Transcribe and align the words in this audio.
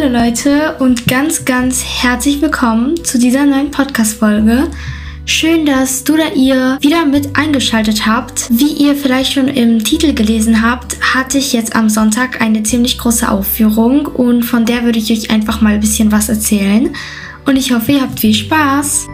Hallo 0.00 0.18
Leute 0.18 0.76
und 0.78 1.06
ganz, 1.06 1.44
ganz 1.44 1.84
herzlich 1.84 2.40
willkommen 2.40 3.04
zu 3.04 3.18
dieser 3.18 3.44
neuen 3.44 3.70
Podcast-Folge. 3.70 4.70
Schön, 5.26 5.66
dass 5.66 6.04
du 6.04 6.14
oder 6.14 6.34
ihr 6.34 6.78
wieder 6.80 7.04
mit 7.04 7.36
eingeschaltet 7.36 8.06
habt. 8.06 8.48
Wie 8.50 8.72
ihr 8.72 8.96
vielleicht 8.96 9.34
schon 9.34 9.48
im 9.48 9.84
Titel 9.84 10.14
gelesen 10.14 10.62
habt, 10.62 10.98
hatte 11.14 11.36
ich 11.36 11.52
jetzt 11.52 11.76
am 11.76 11.90
Sonntag 11.90 12.40
eine 12.40 12.62
ziemlich 12.62 12.96
große 12.96 13.30
Aufführung 13.30 14.06
und 14.06 14.42
von 14.42 14.64
der 14.64 14.84
würde 14.84 14.98
ich 14.98 15.12
euch 15.12 15.30
einfach 15.30 15.60
mal 15.60 15.74
ein 15.74 15.80
bisschen 15.80 16.10
was 16.10 16.30
erzählen. 16.30 16.96
Und 17.44 17.56
ich 17.56 17.70
hoffe, 17.70 17.92
ihr 17.92 18.00
habt 18.00 18.20
viel 18.20 18.32
Spaß. 18.32 19.06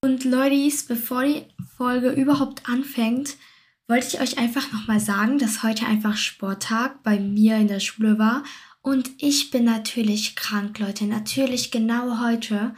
Und 0.00 0.24
Leute, 0.24 0.72
bevor 0.88 1.24
die 1.24 1.42
Folge 1.76 2.12
überhaupt 2.12 2.62
anfängt, 2.66 3.36
wollte 3.88 4.06
ich 4.06 4.20
euch 4.20 4.38
einfach 4.38 4.72
nochmal 4.72 5.00
sagen, 5.00 5.38
dass 5.38 5.62
heute 5.62 5.86
einfach 5.86 6.16
Sporttag 6.16 7.02
bei 7.02 7.18
mir 7.18 7.56
in 7.56 7.68
der 7.68 7.80
Schule 7.80 8.18
war. 8.18 8.44
Und 8.80 9.10
ich 9.18 9.50
bin 9.50 9.64
natürlich 9.64 10.34
krank, 10.34 10.78
Leute. 10.78 11.04
Natürlich 11.04 11.70
genau 11.70 12.20
heute. 12.20 12.74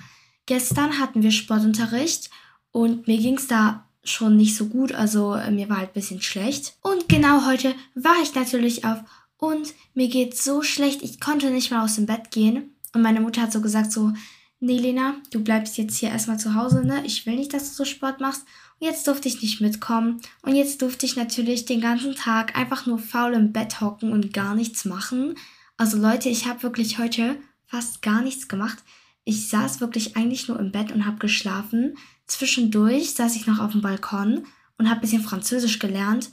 Gestern 0.47 0.99
hatten 0.99 1.23
wir 1.23 1.31
Sportunterricht 1.31 2.31
und 2.73 3.07
mir 3.07 3.17
ging 3.19 3.39
es 3.39 3.47
da 3.47 3.89
schon 4.03 4.37
nicht 4.37 4.57
so 4.57 4.67
gut. 4.67 4.93
Also 4.93 5.35
äh, 5.35 5.51
mir 5.51 5.69
war 5.69 5.79
halt 5.79 5.91
ein 5.91 5.95
bisschen 5.95 6.21
schlecht. 6.21 6.75
Und 6.83 7.09
genau 7.09 7.47
heute 7.47 7.75
war 7.95 8.17
ich 8.23 8.35
natürlich 8.35 8.85
auf 8.85 8.99
und 9.39 9.75
mir 9.95 10.09
geht 10.09 10.37
so 10.37 10.63
schlecht. 10.63 11.03
Ich 11.03 11.21
konnte 11.21 11.51
nicht 11.51 11.71
mal 11.71 11.85
aus 11.85 11.97
dem 11.97 12.07
Bett 12.07 12.31
gehen. 12.31 12.75
Und 12.95 13.03
meine 13.03 13.21
Mutter 13.21 13.43
hat 13.43 13.53
so 13.53 13.61
gesagt 13.61 13.93
so, 13.93 14.13
nee 14.61 14.79
Lena, 14.79 15.15
du 15.31 15.43
bleibst 15.43 15.77
jetzt 15.79 15.97
hier 15.97 16.11
erstmal 16.11 16.39
zu 16.39 16.55
Hause, 16.55 16.85
ne? 16.85 17.03
Ich 17.05 17.27
will 17.27 17.37
nicht, 17.37 17.53
dass 17.53 17.71
du 17.71 17.75
so 17.75 17.85
Sport 17.85 18.21
machst. 18.21 18.45
Und 18.79 18.87
jetzt 18.87 19.07
durfte 19.07 19.29
ich 19.29 19.41
nicht 19.41 19.61
mitkommen. 19.61 20.21
Und 20.43 20.57
jetzt 20.57 20.83
durfte 20.83 21.07
ich 21.07 21.17
natürlich 21.17 21.65
den 21.65 21.81
ganzen 21.81 22.15
Tag 22.15 22.57
einfach 22.57 22.87
nur 22.87 22.99
faul 22.99 23.35
im 23.35 23.53
Bett 23.53 23.81
hocken 23.81 24.13
und 24.13 24.33
gar 24.33 24.55
nichts 24.55 24.85
machen. 24.85 25.37
Also 25.77 25.99
Leute, 25.99 26.29
ich 26.29 26.47
habe 26.47 26.63
wirklich 26.63 26.99
heute 26.99 27.37
fast 27.67 28.03
gar 28.03 28.23
nichts 28.23 28.49
gemacht. 28.49 28.79
Ich 29.25 29.49
saß 29.49 29.81
wirklich 29.81 30.17
eigentlich 30.17 30.49
nur 30.49 30.59
im 30.61 30.71
Bett 30.71 30.93
und 30.93 31.07
habe 31.07 31.19
geschlafen. 31.19 31.97
Zwischendurch 32.27 33.15
saß 33.15 33.37
ich 33.37 33.47
noch 33.47 33.59
auf 33.59 33.73
dem 33.73 33.81
Balkon 33.81 34.47
und 34.79 34.89
habe 34.89 34.99
ein 34.99 35.01
bisschen 35.01 35.23
Französisch 35.23 35.79
gelernt. 35.79 36.31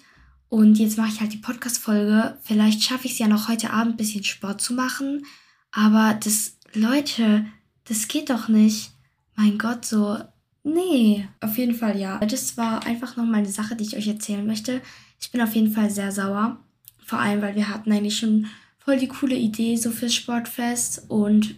Und 0.50 0.75
jetzt 0.75 0.97
mache 0.97 1.09
ich 1.14 1.22
halt 1.22 1.31
die 1.31 1.38
Podcast-Folge. 1.38 2.38
Vielleicht 2.44 2.84
schaffe 2.84 3.06
ich 3.06 3.14
es 3.14 3.19
ja 3.19 3.28
noch 3.28 3.47
heute 3.47 3.72
Abend 3.72 3.94
ein 3.94 3.97
bisschen 3.97 4.23
Sport 4.23 4.62
zu 4.62 4.73
machen. 4.73 5.25
Aber 5.72 6.14
das, 6.22 6.58
Leute, 6.73 7.45
das 7.86 8.09
geht 8.09 8.30
doch 8.30 8.50
nicht. 8.50 8.92
Mein 9.36 9.58
Gott, 9.58 9.86
so, 9.86 10.17
nee. 10.64 11.28
Auf 11.40 11.58
jeden 11.58 11.76
Fall 11.76 11.98
ja. 11.98 12.20
Das 12.20 12.58
war 12.58 12.86
einfach 12.86 13.17
nochmal 13.17 13.40
eine 13.40 13.50
Sache, 13.50 13.76
die 13.76 13.84
ich 13.84 13.98
euch 13.98 14.08
erzählen 14.08 14.45
möchte. 14.45 14.81
Ich 15.20 15.31
bin 15.31 15.42
auf 15.42 15.56
jeden 15.56 15.72
Fall 15.72 15.90
sehr 15.90 16.12
sauer. 16.12 16.58
Vor 17.06 17.20
allem, 17.20 17.42
weil 17.42 17.56
wir 17.56 17.70
hatten 17.70 17.92
eigentlich 17.92 18.18
schon 18.18 18.48
voll 18.80 18.98
die 18.98 19.08
coole 19.08 19.36
Idee 19.36 19.76
so 19.76 19.92
fürs 19.92 20.14
Sportfest. 20.16 21.06
Und 21.09 21.56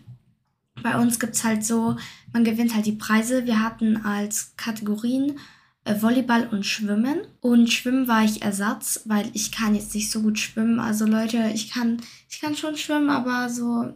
bei 0.81 0.99
uns 0.99 1.19
gibt 1.19 1.35
es 1.35 1.43
halt 1.43 1.63
so, 1.65 1.95
man 2.33 2.43
gewinnt 2.43 2.75
halt 2.75 2.85
die 2.85 2.93
Preise. 2.93 3.45
Wir 3.45 3.61
hatten 3.61 3.97
als 3.97 4.55
Kategorien 4.57 5.39
äh, 5.85 6.01
Volleyball 6.01 6.47
und 6.47 6.65
Schwimmen. 6.65 7.21
Und 7.41 7.71
Schwimmen 7.71 8.07
war 8.07 8.23
ich 8.23 8.41
Ersatz, 8.41 9.01
weil 9.05 9.29
ich 9.33 9.51
kann 9.51 9.75
jetzt 9.75 9.93
nicht 9.95 10.11
so 10.11 10.21
gut 10.21 10.39
schwimmen. 10.39 10.79
Also 10.79 11.05
Leute, 11.05 11.51
ich 11.53 11.69
kann, 11.69 11.97
ich 12.29 12.41
kann 12.41 12.55
schon 12.55 12.77
schwimmen, 12.77 13.09
aber 13.09 13.49
so 13.49 13.93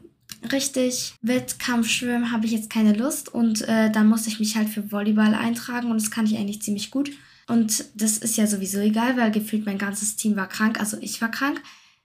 richtig 0.51 1.13
Wettkampfschwimmen 1.21 2.31
habe 2.31 2.45
ich 2.45 2.51
jetzt 2.51 2.69
keine 2.69 2.93
Lust. 2.93 3.29
Und 3.29 3.61
äh, 3.67 3.91
dann 3.91 4.07
musste 4.07 4.29
ich 4.29 4.39
mich 4.39 4.55
halt 4.55 4.69
für 4.69 4.91
Volleyball 4.91 5.33
eintragen 5.33 5.91
und 5.91 6.01
das 6.01 6.11
kann 6.11 6.25
ich 6.25 6.37
eigentlich 6.37 6.61
ziemlich 6.61 6.91
gut. 6.91 7.11
Und 7.47 7.85
das 7.95 8.17
ist 8.17 8.37
ja 8.37 8.45
sowieso 8.45 8.79
egal, 8.79 9.17
weil 9.17 9.31
gefühlt 9.31 9.65
mein 9.65 9.77
ganzes 9.77 10.15
Team 10.15 10.35
war 10.35 10.47
krank. 10.47 10.79
Also 10.79 10.97
ich 10.99 11.21
war 11.21 11.31
krank, 11.31 11.61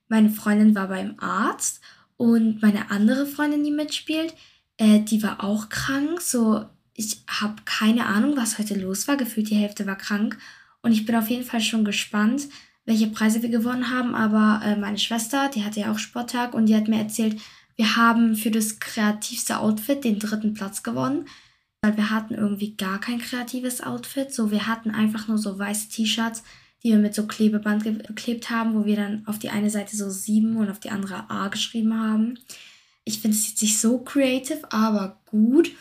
meine 0.09 0.31
Freundin 0.31 0.75
war 0.75 0.89
beim 0.89 1.15
Arzt 1.19 1.81
und 2.17 2.63
meine 2.63 2.91
andere 2.91 3.27
Freundin, 3.27 3.65
die 3.65 3.73
mitspielt, 3.73 4.35
äh, 4.77 5.01
die 5.01 5.23
war 5.23 5.43
auch 5.43 5.69
krank. 5.69 6.21
So, 6.21 6.65
ich 6.95 7.23
habe 7.29 7.57
keine 7.65 8.07
Ahnung, 8.07 8.37
was 8.37 8.59
heute 8.59 8.75
los 8.75 9.09
war. 9.09 9.17
Gefühlt 9.17 9.51
die 9.51 9.57
Hälfte 9.57 9.87
war 9.87 9.97
krank. 9.97 10.39
Und 10.83 10.93
ich 10.93 11.05
bin 11.05 11.17
auf 11.17 11.29
jeden 11.29 11.45
Fall 11.45 11.61
schon 11.61 11.85
gespannt, 11.85 12.49
welche 12.85 13.09
Preise 13.09 13.43
wir 13.43 13.49
gewonnen 13.49 13.91
haben. 13.91 14.15
Aber 14.15 14.65
äh, 14.65 14.77
meine 14.77 14.99
Schwester, 14.99 15.51
die 15.53 15.65
hatte 15.65 15.81
ja 15.81 15.93
auch 15.93 15.99
Sporttag 15.99 16.55
und 16.55 16.67
die 16.67 16.77
hat 16.77 16.89
mir 16.89 16.99
erzählt, 16.99 17.41
wir 17.77 17.97
haben 17.97 18.37
für 18.37 18.51
das 18.51 18.79
kreativste 18.79 19.59
Outfit 19.59 20.05
den 20.05 20.19
dritten 20.19 20.55
Platz 20.55 20.83
gewonnen. 20.83 21.27
Weil 21.85 21.97
wir 21.97 22.11
hatten 22.11 22.35
irgendwie 22.35 22.77
gar 22.77 23.01
kein 23.01 23.19
kreatives 23.19 23.81
Outfit. 23.81 24.33
So, 24.33 24.53
wir 24.53 24.69
hatten 24.69 24.93
einfach 24.93 25.27
nur 25.27 25.37
so 25.37 25.59
weiße 25.59 25.89
T-Shirts, 25.89 26.45
die 26.83 26.91
wir 26.91 26.99
mit 26.99 27.15
so 27.15 27.27
Klebeband 27.27 27.83
geklebt 27.83 28.51
haben, 28.51 28.75
wo 28.75 28.85
wir 28.85 28.95
dann 28.95 29.27
auf 29.27 29.41
die 29.41 29.51
eine 29.51 29.69
Seite 29.69 29.97
so 29.97 30.09
7 30.09 30.57
und 30.57 30.71
auf 30.71 30.79
die 30.79 30.91
andere 30.91 31.29
A 31.29 31.49
geschrieben 31.49 31.99
haben. 31.99 32.39
Ich 33.05 33.19
finde 33.19 33.37
es 33.37 33.49
jetzt 33.49 33.63
nicht 33.63 33.81
so 33.81 33.99
creative, 33.99 34.71
aber 34.71 35.21
gut. 35.27 35.73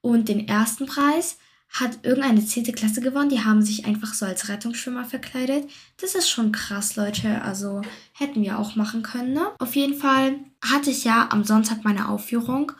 Und 0.00 0.30
den 0.30 0.48
ersten 0.48 0.86
Preis 0.86 1.36
hat 1.68 2.04
irgendeine 2.04 2.44
10. 2.44 2.64
Klasse 2.72 3.02
gewonnen. 3.02 3.28
Die 3.28 3.44
haben 3.44 3.62
sich 3.62 3.84
einfach 3.84 4.14
so 4.14 4.24
als 4.24 4.48
Rettungsschwimmer 4.48 5.04
verkleidet. 5.04 5.70
Das 5.98 6.14
ist 6.14 6.30
schon 6.30 6.52
krass, 6.52 6.96
Leute. 6.96 7.42
Also 7.42 7.82
hätten 8.12 8.42
wir 8.42 8.58
auch 8.58 8.76
machen 8.76 9.02
können. 9.02 9.34
Ne? 9.34 9.46
Auf 9.58 9.76
jeden 9.76 9.94
Fall 9.94 10.38
hatte 10.62 10.90
ich 10.90 11.04
ja 11.04 11.28
am 11.30 11.44
Sonntag 11.44 11.84
meine 11.84 12.08
Aufführung. 12.08 12.72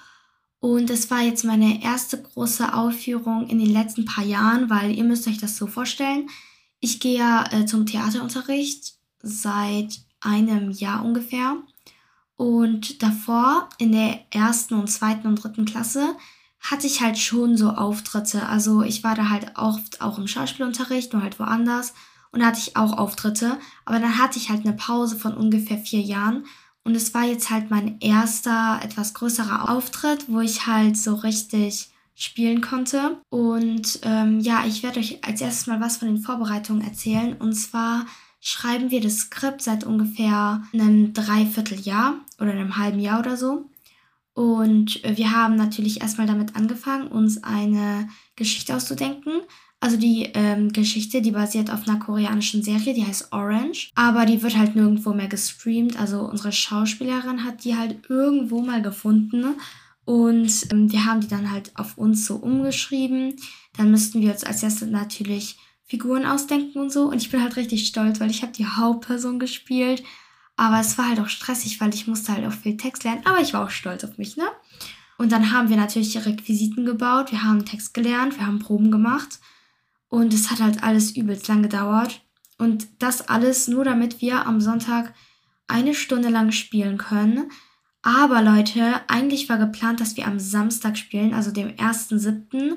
Und 0.60 0.90
es 0.90 1.10
war 1.10 1.22
jetzt 1.22 1.44
meine 1.44 1.82
erste 1.82 2.20
große 2.20 2.74
Aufführung 2.74 3.48
in 3.48 3.58
den 3.58 3.72
letzten 3.72 4.04
paar 4.04 4.24
Jahren, 4.24 4.68
weil 4.68 4.92
ihr 4.92 5.04
müsst 5.04 5.26
euch 5.26 5.38
das 5.38 5.56
so 5.56 5.66
vorstellen. 5.66 6.28
Ich 6.80 7.00
gehe 7.00 7.18
ja 7.18 7.44
äh, 7.50 7.64
zum 7.64 7.86
Theaterunterricht 7.86 8.94
seit 9.22 10.00
einem 10.20 10.70
Jahr 10.70 11.04
ungefähr. 11.04 11.56
Und 12.36 13.02
davor 13.02 13.68
in 13.78 13.92
der 13.92 14.20
ersten 14.30 14.74
und 14.74 14.88
zweiten 14.88 15.26
und 15.26 15.36
dritten 15.36 15.64
Klasse 15.64 16.16
hatte 16.58 16.86
ich 16.86 17.00
halt 17.00 17.18
schon 17.18 17.56
so 17.56 17.70
Auftritte. 17.70 18.46
Also 18.46 18.82
ich 18.82 19.02
war 19.02 19.14
da 19.14 19.30
halt 19.30 19.56
oft 19.56 20.00
auch 20.02 20.18
im 20.18 20.26
Schauspielunterricht, 20.26 21.12
nur 21.12 21.22
halt 21.22 21.38
woanders. 21.38 21.94
Und 22.32 22.40
da 22.40 22.46
hatte 22.46 22.60
ich 22.60 22.76
auch 22.76 22.96
Auftritte. 22.96 23.58
Aber 23.84 23.98
dann 23.98 24.18
hatte 24.18 24.38
ich 24.38 24.50
halt 24.50 24.66
eine 24.66 24.76
Pause 24.76 25.16
von 25.16 25.34
ungefähr 25.34 25.78
vier 25.78 26.00
Jahren. 26.00 26.44
Und 26.84 26.96
es 26.96 27.12
war 27.14 27.24
jetzt 27.24 27.50
halt 27.50 27.70
mein 27.70 28.00
erster, 28.00 28.80
etwas 28.82 29.14
größerer 29.14 29.70
Auftritt, 29.70 30.24
wo 30.28 30.40
ich 30.40 30.66
halt 30.66 30.96
so 30.96 31.14
richtig 31.14 31.90
spielen 32.14 32.60
konnte. 32.60 33.20
Und 33.30 34.00
ähm, 34.02 34.40
ja, 34.40 34.64
ich 34.66 34.82
werde 34.82 35.00
euch 35.00 35.24
als 35.24 35.40
erstes 35.40 35.66
mal 35.66 35.80
was 35.80 35.98
von 35.98 36.08
den 36.08 36.22
Vorbereitungen 36.22 36.82
erzählen. 36.82 37.34
Und 37.34 37.54
zwar 37.54 38.06
schreiben 38.40 38.90
wir 38.90 39.00
das 39.00 39.18
Skript 39.18 39.62
seit 39.62 39.84
ungefähr 39.84 40.62
einem 40.72 41.12
Dreivierteljahr 41.12 42.14
oder 42.38 42.52
einem 42.52 42.76
halben 42.76 43.00
Jahr 43.00 43.20
oder 43.20 43.36
so. 43.36 43.70
Und 44.32 45.02
wir 45.02 45.32
haben 45.32 45.56
natürlich 45.56 46.00
erstmal 46.00 46.26
damit 46.26 46.56
angefangen, 46.56 47.08
uns 47.08 47.42
eine 47.42 48.08
Geschichte 48.36 48.74
auszudenken. 48.74 49.32
Also 49.82 49.96
die 49.96 50.24
ähm, 50.34 50.72
Geschichte, 50.72 51.22
die 51.22 51.30
basiert 51.30 51.70
auf 51.70 51.88
einer 51.88 51.98
koreanischen 51.98 52.62
Serie, 52.62 52.92
die 52.92 53.06
heißt 53.06 53.32
Orange. 53.32 53.90
Aber 53.94 54.26
die 54.26 54.42
wird 54.42 54.56
halt 54.56 54.76
nirgendwo 54.76 55.14
mehr 55.14 55.28
gestreamt. 55.28 55.98
Also 55.98 56.20
unsere 56.20 56.52
Schauspielerin 56.52 57.44
hat 57.44 57.64
die 57.64 57.76
halt 57.76 58.10
irgendwo 58.10 58.60
mal 58.60 58.82
gefunden. 58.82 59.54
Und 60.04 60.66
ähm, 60.70 60.92
wir 60.92 61.06
haben 61.06 61.20
die 61.20 61.28
dann 61.28 61.50
halt 61.50 61.72
auf 61.76 61.96
uns 61.96 62.26
so 62.26 62.36
umgeschrieben. 62.36 63.36
Dann 63.76 63.90
müssten 63.90 64.20
wir 64.20 64.32
uns 64.32 64.44
als 64.44 64.62
erstes 64.62 64.90
natürlich 64.90 65.56
Figuren 65.84 66.26
ausdenken 66.26 66.78
und 66.78 66.92
so. 66.92 67.04
Und 67.04 67.16
ich 67.16 67.30
bin 67.30 67.42
halt 67.42 67.56
richtig 67.56 67.86
stolz, 67.86 68.20
weil 68.20 68.30
ich 68.30 68.42
habe 68.42 68.52
die 68.52 68.66
Hauptperson 68.66 69.38
gespielt. 69.38 70.02
Aber 70.56 70.78
es 70.78 70.98
war 70.98 71.08
halt 71.08 71.20
auch 71.20 71.28
stressig, 71.28 71.80
weil 71.80 71.94
ich 71.94 72.06
musste 72.06 72.34
halt 72.34 72.46
auch 72.46 72.52
viel 72.52 72.76
Text 72.76 73.04
lernen. 73.04 73.22
Aber 73.24 73.40
ich 73.40 73.54
war 73.54 73.64
auch 73.64 73.70
stolz 73.70 74.04
auf 74.04 74.18
mich, 74.18 74.36
ne? 74.36 74.44
Und 75.16 75.32
dann 75.32 75.52
haben 75.52 75.70
wir 75.70 75.76
natürlich 75.76 76.26
Requisiten 76.26 76.84
gebaut. 76.84 77.32
Wir 77.32 77.44
haben 77.44 77.64
Text 77.64 77.94
gelernt, 77.94 78.38
wir 78.38 78.46
haben 78.46 78.58
Proben 78.58 78.90
gemacht. 78.90 79.38
Und 80.10 80.34
es 80.34 80.50
hat 80.50 80.60
halt 80.60 80.82
alles 80.82 81.16
übelst 81.16 81.48
lang 81.48 81.62
gedauert. 81.62 82.20
Und 82.58 82.88
das 82.98 83.28
alles 83.28 83.68
nur 83.68 83.84
damit 83.84 84.20
wir 84.20 84.46
am 84.46 84.60
Sonntag 84.60 85.14
eine 85.66 85.94
Stunde 85.94 86.28
lang 86.28 86.52
spielen 86.52 86.98
können. 86.98 87.50
Aber 88.02 88.42
Leute, 88.42 89.00
eigentlich 89.08 89.48
war 89.48 89.56
geplant, 89.56 90.00
dass 90.00 90.16
wir 90.16 90.26
am 90.26 90.38
Samstag 90.38 90.98
spielen, 90.98 91.32
also 91.32 91.52
dem 91.52 91.68
1.7. 91.68 92.76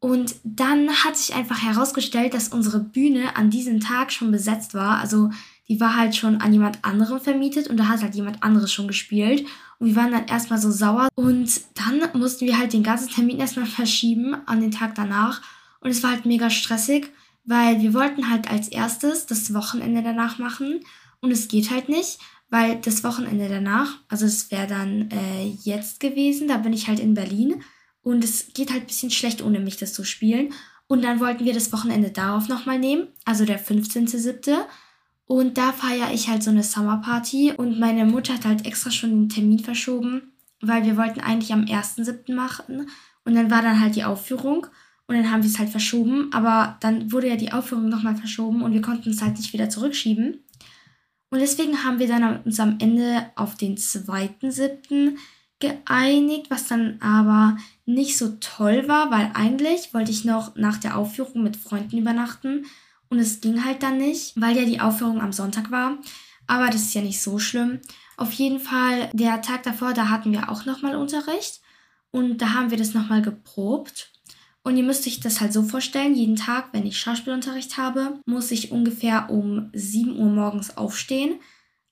Und 0.00 0.34
dann 0.44 0.90
hat 0.90 1.16
sich 1.16 1.34
einfach 1.34 1.62
herausgestellt, 1.62 2.34
dass 2.34 2.48
unsere 2.48 2.80
Bühne 2.80 3.36
an 3.36 3.48
diesem 3.48 3.80
Tag 3.80 4.12
schon 4.12 4.30
besetzt 4.30 4.74
war. 4.74 4.98
Also 4.98 5.30
die 5.68 5.80
war 5.80 5.96
halt 5.96 6.14
schon 6.14 6.40
an 6.40 6.52
jemand 6.52 6.84
anderem 6.84 7.20
vermietet 7.20 7.68
und 7.68 7.78
da 7.78 7.88
hat 7.88 8.02
halt 8.02 8.14
jemand 8.14 8.42
anderes 8.42 8.72
schon 8.72 8.88
gespielt. 8.88 9.46
Und 9.78 9.86
wir 9.86 9.96
waren 9.96 10.12
dann 10.12 10.26
erstmal 10.26 10.58
so 10.58 10.70
sauer. 10.70 11.08
Und 11.14 11.60
dann 11.74 12.02
mussten 12.20 12.46
wir 12.46 12.58
halt 12.58 12.72
den 12.72 12.82
ganzen 12.82 13.08
Termin 13.08 13.38
erstmal 13.38 13.66
verschieben 13.66 14.36
an 14.46 14.60
den 14.60 14.70
Tag 14.70 14.94
danach. 14.94 15.40
Und 15.84 15.90
es 15.90 16.02
war 16.02 16.10
halt 16.10 16.24
mega 16.24 16.48
stressig, 16.48 17.12
weil 17.44 17.80
wir 17.82 17.92
wollten 17.92 18.30
halt 18.30 18.50
als 18.50 18.68
erstes 18.68 19.26
das 19.26 19.52
Wochenende 19.52 20.02
danach 20.02 20.38
machen. 20.38 20.80
Und 21.20 21.30
es 21.30 21.46
geht 21.46 21.70
halt 21.70 21.90
nicht, 21.90 22.18
weil 22.48 22.80
das 22.80 23.04
Wochenende 23.04 23.48
danach, 23.50 23.98
also 24.08 24.24
es 24.24 24.50
wäre 24.50 24.66
dann 24.66 25.10
äh, 25.10 25.44
jetzt 25.62 26.00
gewesen, 26.00 26.48
da 26.48 26.56
bin 26.56 26.72
ich 26.72 26.88
halt 26.88 27.00
in 27.00 27.12
Berlin. 27.12 27.62
Und 28.00 28.24
es 28.24 28.54
geht 28.54 28.70
halt 28.70 28.84
ein 28.84 28.86
bisschen 28.86 29.10
schlecht, 29.10 29.42
ohne 29.42 29.60
mich 29.60 29.76
das 29.76 29.92
zu 29.92 30.04
spielen. 30.04 30.54
Und 30.86 31.04
dann 31.04 31.20
wollten 31.20 31.44
wir 31.44 31.52
das 31.52 31.70
Wochenende 31.70 32.10
darauf 32.10 32.48
nochmal 32.48 32.78
nehmen, 32.78 33.08
also 33.26 33.44
der 33.44 33.62
15.07. 33.62 34.56
Und 35.26 35.58
da 35.58 35.72
feiere 35.72 36.12
ich 36.12 36.28
halt 36.28 36.42
so 36.42 36.50
eine 36.50 36.62
Summerparty 36.62 37.52
und 37.52 37.78
meine 37.78 38.06
Mutter 38.06 38.34
hat 38.34 38.46
halt 38.46 38.66
extra 38.66 38.90
schon 38.90 39.10
den 39.10 39.28
Termin 39.28 39.58
verschoben, 39.58 40.32
weil 40.60 40.84
wir 40.84 40.96
wollten 40.96 41.20
eigentlich 41.20 41.52
am 41.52 41.64
1.7. 41.64 42.34
machen 42.34 42.88
und 43.24 43.34
dann 43.34 43.50
war 43.50 43.62
dann 43.62 43.80
halt 43.80 43.96
die 43.96 44.04
Aufführung 44.04 44.66
und 45.06 45.16
dann 45.16 45.30
haben 45.30 45.42
wir 45.42 45.50
es 45.50 45.58
halt 45.58 45.68
verschoben, 45.68 46.32
aber 46.32 46.78
dann 46.80 47.12
wurde 47.12 47.28
ja 47.28 47.36
die 47.36 47.52
Aufführung 47.52 47.88
nochmal 47.88 48.16
verschoben 48.16 48.62
und 48.62 48.72
wir 48.72 48.82
konnten 48.82 49.10
es 49.10 49.22
halt 49.22 49.36
nicht 49.36 49.52
wieder 49.52 49.68
zurückschieben. 49.68 50.44
Und 51.30 51.40
deswegen 51.40 51.84
haben 51.84 51.98
wir 51.98 52.08
dann 52.08 52.42
uns 52.42 52.60
am 52.60 52.76
Ende 52.78 53.26
auf 53.34 53.56
den 53.56 53.76
2.7. 53.76 55.16
geeinigt, 55.58 56.46
was 56.48 56.68
dann 56.68 57.00
aber 57.00 57.56
nicht 57.86 58.16
so 58.16 58.36
toll 58.40 58.88
war, 58.88 59.10
weil 59.10 59.30
eigentlich 59.34 59.92
wollte 59.92 60.10
ich 60.10 60.24
noch 60.24 60.56
nach 60.56 60.78
der 60.78 60.96
Aufführung 60.96 61.42
mit 61.42 61.56
Freunden 61.56 61.98
übernachten 61.98 62.66
und 63.08 63.18
es 63.18 63.40
ging 63.40 63.64
halt 63.64 63.82
dann 63.82 63.98
nicht, 63.98 64.40
weil 64.40 64.56
ja 64.56 64.64
die 64.64 64.80
Aufführung 64.80 65.20
am 65.20 65.32
Sonntag 65.32 65.70
war. 65.70 65.98
Aber 66.46 66.66
das 66.66 66.82
ist 66.82 66.94
ja 66.94 67.02
nicht 67.02 67.22
so 67.22 67.38
schlimm. 67.38 67.80
Auf 68.16 68.32
jeden 68.32 68.60
Fall, 68.60 69.10
der 69.12 69.42
Tag 69.42 69.62
davor, 69.62 69.92
da 69.92 70.08
hatten 70.08 70.32
wir 70.32 70.50
auch 70.50 70.64
nochmal 70.64 70.96
Unterricht. 70.96 71.60
Und 72.10 72.38
da 72.38 72.54
haben 72.54 72.70
wir 72.70 72.78
das 72.78 72.94
nochmal 72.94 73.22
geprobt. 73.22 74.12
Und 74.64 74.78
ihr 74.78 74.82
müsst 74.82 75.06
euch 75.06 75.20
das 75.20 75.42
halt 75.42 75.52
so 75.52 75.62
vorstellen, 75.62 76.14
jeden 76.14 76.36
Tag, 76.36 76.70
wenn 76.72 76.86
ich 76.86 76.98
Schauspielunterricht 76.98 77.76
habe, 77.76 78.18
muss 78.24 78.50
ich 78.50 78.72
ungefähr 78.72 79.28
um 79.28 79.68
7 79.74 80.18
Uhr 80.18 80.30
morgens 80.30 80.78
aufstehen. 80.78 81.38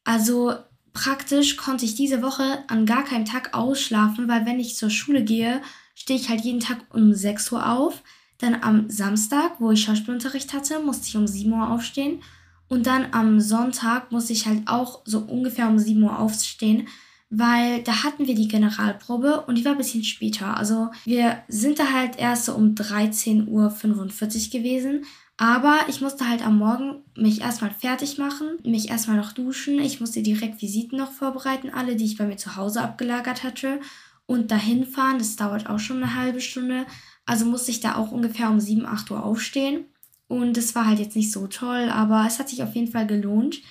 Also 0.04 0.54
praktisch 0.94 1.58
konnte 1.58 1.84
ich 1.84 1.94
diese 1.94 2.22
Woche 2.22 2.64
an 2.69 2.86
gar 2.86 3.04
keinem 3.04 3.26
Tag 3.26 3.52
ausschlafen, 3.52 4.26
weil 4.26 4.46
wenn 4.46 4.58
ich 4.58 4.74
zur 4.76 4.88
Schule 4.88 5.22
gehe, 5.22 5.60
stehe 5.94 6.19
ich 6.19 6.30
halt 6.30 6.40
jeden 6.40 6.60
Tag 6.60 6.78
um 6.94 7.12
6 7.12 7.52
Uhr 7.52 7.70
auf. 7.70 8.02
Dann 8.38 8.62
am 8.62 8.88
Samstag, 8.88 9.60
wo 9.60 9.70
ich 9.70 9.84
Schauspielunterricht 9.84 10.54
hatte, 10.54 10.80
musste 10.80 11.08
ich 11.08 11.16
um 11.16 11.26
7 11.26 11.52
Uhr 11.52 11.70
aufstehen. 11.70 12.22
Und 12.68 12.86
dann 12.86 13.08
am 13.12 13.38
Sonntag 13.38 14.10
musste 14.12 14.32
ich 14.32 14.46
halt 14.46 14.66
auch 14.66 15.02
so 15.04 15.18
ungefähr 15.18 15.68
um 15.68 15.78
7 15.78 16.02
Uhr 16.02 16.18
aufstehen, 16.18 16.88
weil 17.34 17.82
da 17.82 18.05
hatten 18.05 18.26
wir 18.26 18.34
die 18.34 18.46
Generalprobe 18.46 19.44
und 19.46 19.56
die 19.56 19.64
war 19.64 19.73
ein 19.73 19.79
bisschen 19.79 20.05
später. 20.05 20.58
Also 20.58 20.90
wir 21.06 21.43
sind 21.49 21.79
da 21.79 21.90
halt 21.90 22.19
erst 22.19 22.44
so 22.44 22.55
um 22.55 22.75
13.45 22.75 23.49
Uhr 23.49 24.61
gewesen. 24.61 25.06
Aber 25.38 25.79
ich 25.88 26.02
musste 26.02 26.29
halt 26.29 26.46
am 26.46 26.58
Morgen 26.58 27.02
mich 27.17 27.40
erstmal 27.40 27.70
fertig 27.70 28.19
machen, 28.19 28.58
mich 28.64 28.90
erstmal 28.90 29.17
noch 29.17 29.32
duschen. 29.32 29.81
Ich 29.81 29.99
musste 29.99 30.23
die 30.23 30.34
Requisiten 30.34 30.99
noch 30.99 31.11
vorbereiten, 31.11 31.70
alle, 31.70 31.96
die 31.96 32.05
ich 32.05 32.19
bei 32.19 32.26
mir 32.26 32.37
zu 32.37 32.56
Hause 32.56 32.82
abgelagert 32.82 33.43
hatte. 33.43 33.81
Und 34.26 34.50
dahin 34.50 34.85
fahren, 34.85 35.19
das 35.19 35.35
dauert 35.35 35.70
auch 35.70 35.78
schon 35.78 36.02
eine 36.02 36.14
halbe 36.14 36.43
Stunde. 36.43 36.85
Also 37.25 37.46
musste 37.46 37.70
ich 37.70 37.81
da 37.81 37.96
auch 37.96 38.12
ungefähr 38.12 38.50
um 38.50 38.61
7, 38.61 38.85
8 38.85 39.11
Uhr 39.11 39.25
aufstehen. 39.25 39.87
Und 40.28 40.58
es 40.58 40.75
war 40.75 40.87
halt 40.87 40.99
jetzt 40.99 41.17
nicht 41.17 41.32
so 41.32 41.46
toll, 41.46 41.88
aber 41.88 42.26
es 42.26 42.38
hat 42.38 42.50
sich 42.50 42.62
auf 42.62 42.75
jeden 42.75 42.93
Fall 42.93 43.06
gelohnt. 43.06 43.62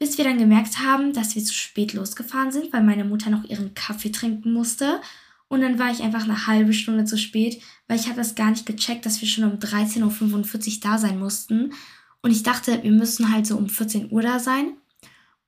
Bis 0.00 0.18
wir 0.18 0.24
dann 0.24 0.38
gemerkt 0.38 0.80
haben, 0.80 1.12
dass 1.12 1.36
wir 1.36 1.44
zu 1.44 1.54
spät 1.54 1.92
losgefahren 1.92 2.50
sind, 2.50 2.72
weil 2.72 2.82
meine 2.82 3.04
Mutter 3.04 3.30
noch 3.30 3.44
ihren 3.44 3.74
Kaffee 3.74 4.10
trinken 4.10 4.52
musste. 4.52 5.00
Und 5.46 5.60
dann 5.60 5.78
war 5.78 5.92
ich 5.92 6.02
einfach 6.02 6.24
eine 6.24 6.48
halbe 6.48 6.72
Stunde 6.72 7.04
zu 7.04 7.18
spät, 7.18 7.62
weil 7.86 8.00
ich 8.00 8.06
habe 8.06 8.16
das 8.16 8.34
gar 8.34 8.50
nicht 8.50 8.66
gecheckt, 8.66 9.04
dass 9.04 9.20
wir 9.20 9.28
schon 9.28 9.44
um 9.44 9.58
13.45 9.58 10.74
Uhr 10.74 10.80
da 10.80 10.98
sein 10.98 11.18
mussten. 11.18 11.74
Und 12.22 12.30
ich 12.30 12.42
dachte, 12.42 12.82
wir 12.82 12.92
müssen 12.92 13.32
halt 13.32 13.46
so 13.46 13.56
um 13.56 13.68
14 13.68 14.10
Uhr 14.10 14.22
da 14.22 14.40
sein. 14.40 14.72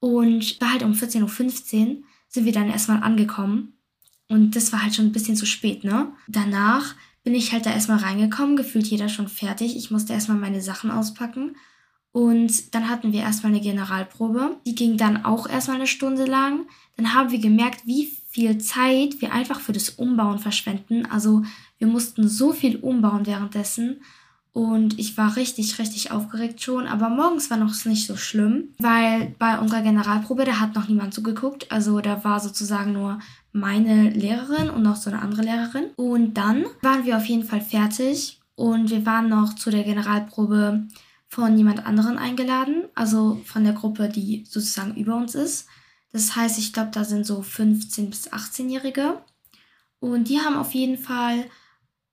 Und 0.00 0.60
war 0.60 0.72
halt 0.72 0.82
um 0.82 0.92
14.15 0.92 1.22
Uhr 1.22 2.02
sind 2.28 2.44
wir 2.44 2.52
dann 2.52 2.68
erstmal 2.68 3.02
angekommen. 3.02 3.74
Und 4.28 4.54
das 4.56 4.72
war 4.72 4.82
halt 4.82 4.94
schon 4.94 5.06
ein 5.06 5.12
bisschen 5.12 5.36
zu 5.36 5.46
spät, 5.46 5.84
ne? 5.84 6.12
Danach 6.28 6.94
bin 7.22 7.34
ich 7.34 7.52
halt 7.52 7.66
da 7.66 7.72
erstmal 7.72 7.98
reingekommen, 7.98 8.56
gefühlt 8.56 8.86
jeder 8.86 9.08
schon 9.08 9.28
fertig. 9.28 9.76
Ich 9.76 9.90
musste 9.90 10.12
erstmal 10.12 10.38
meine 10.38 10.60
Sachen 10.60 10.90
auspacken. 10.90 11.56
Und 12.12 12.74
dann 12.74 12.90
hatten 12.90 13.12
wir 13.12 13.20
erstmal 13.20 13.52
eine 13.52 13.62
Generalprobe. 13.62 14.56
Die 14.66 14.74
ging 14.74 14.98
dann 14.98 15.24
auch 15.24 15.48
erstmal 15.48 15.76
eine 15.76 15.86
Stunde 15.86 16.26
lang. 16.26 16.66
Dann 16.96 17.14
haben 17.14 17.30
wir 17.30 17.38
gemerkt, 17.38 17.86
wie 17.86 18.12
viel 18.28 18.58
Zeit 18.58 19.20
wir 19.20 19.32
einfach 19.32 19.60
für 19.60 19.72
das 19.72 19.90
Umbauen 19.90 20.38
verschwenden. 20.38 21.06
Also 21.06 21.42
wir 21.78 21.86
mussten 21.86 22.28
so 22.28 22.52
viel 22.52 22.76
umbauen 22.76 23.26
währenddessen. 23.26 24.02
Und 24.52 24.98
ich 24.98 25.16
war 25.16 25.36
richtig, 25.36 25.78
richtig 25.78 26.10
aufgeregt 26.10 26.60
schon. 26.60 26.86
Aber 26.86 27.08
morgens 27.08 27.50
war 27.50 27.56
noch 27.56 27.72
nicht 27.86 28.06
so 28.06 28.16
schlimm, 28.16 28.74
weil 28.78 29.34
bei 29.38 29.58
unserer 29.58 29.80
Generalprobe, 29.80 30.44
da 30.44 30.60
hat 30.60 30.74
noch 30.74 30.88
niemand 30.88 31.14
zugeguckt. 31.14 31.72
Also 31.72 32.00
da 32.00 32.22
war 32.24 32.40
sozusagen 32.40 32.92
nur 32.92 33.18
meine 33.52 34.10
Lehrerin 34.10 34.68
und 34.68 34.82
noch 34.82 34.96
so 34.96 35.08
eine 35.08 35.22
andere 35.22 35.42
Lehrerin. 35.42 35.86
Und 35.96 36.34
dann 36.34 36.66
waren 36.82 37.06
wir 37.06 37.16
auf 37.16 37.24
jeden 37.24 37.44
Fall 37.44 37.62
fertig. 37.62 38.38
Und 38.54 38.90
wir 38.90 39.06
waren 39.06 39.30
noch 39.30 39.54
zu 39.54 39.70
der 39.70 39.84
Generalprobe 39.84 40.86
von 41.32 41.56
jemand 41.56 41.86
anderen 41.86 42.18
eingeladen. 42.18 42.84
Also 42.94 43.40
von 43.46 43.64
der 43.64 43.72
Gruppe, 43.72 44.10
die 44.10 44.44
sozusagen 44.46 44.94
über 44.96 45.16
uns 45.16 45.34
ist. 45.34 45.66
Das 46.12 46.36
heißt, 46.36 46.58
ich 46.58 46.74
glaube, 46.74 46.90
da 46.92 47.04
sind 47.04 47.24
so 47.24 47.40
15- 47.40 48.10
bis 48.10 48.30
18-Jährige. 48.30 49.24
Und 49.98 50.28
die 50.28 50.40
haben 50.40 50.56
auf 50.56 50.74
jeden 50.74 50.98
Fall 50.98 51.46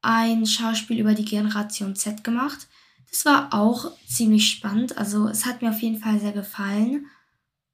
ein 0.02 0.46
Schauspiel 0.46 1.00
über 1.00 1.16
die 1.16 1.26
Generation 1.26 1.98
Z 1.98 2.24
gemacht. 2.24 2.70
Das 3.12 3.26
war 3.26 3.54
auch 3.54 3.92
ziemlich 4.08 4.50
spannend. 4.50 4.98
Also 4.98 5.28
es 5.28 5.46
hat 5.46 5.62
mir 5.62 5.72
auf 5.72 5.82
jeden 5.82 6.00
Fall 6.00 6.18
sehr 6.22 6.32
gefallen. 6.32 7.08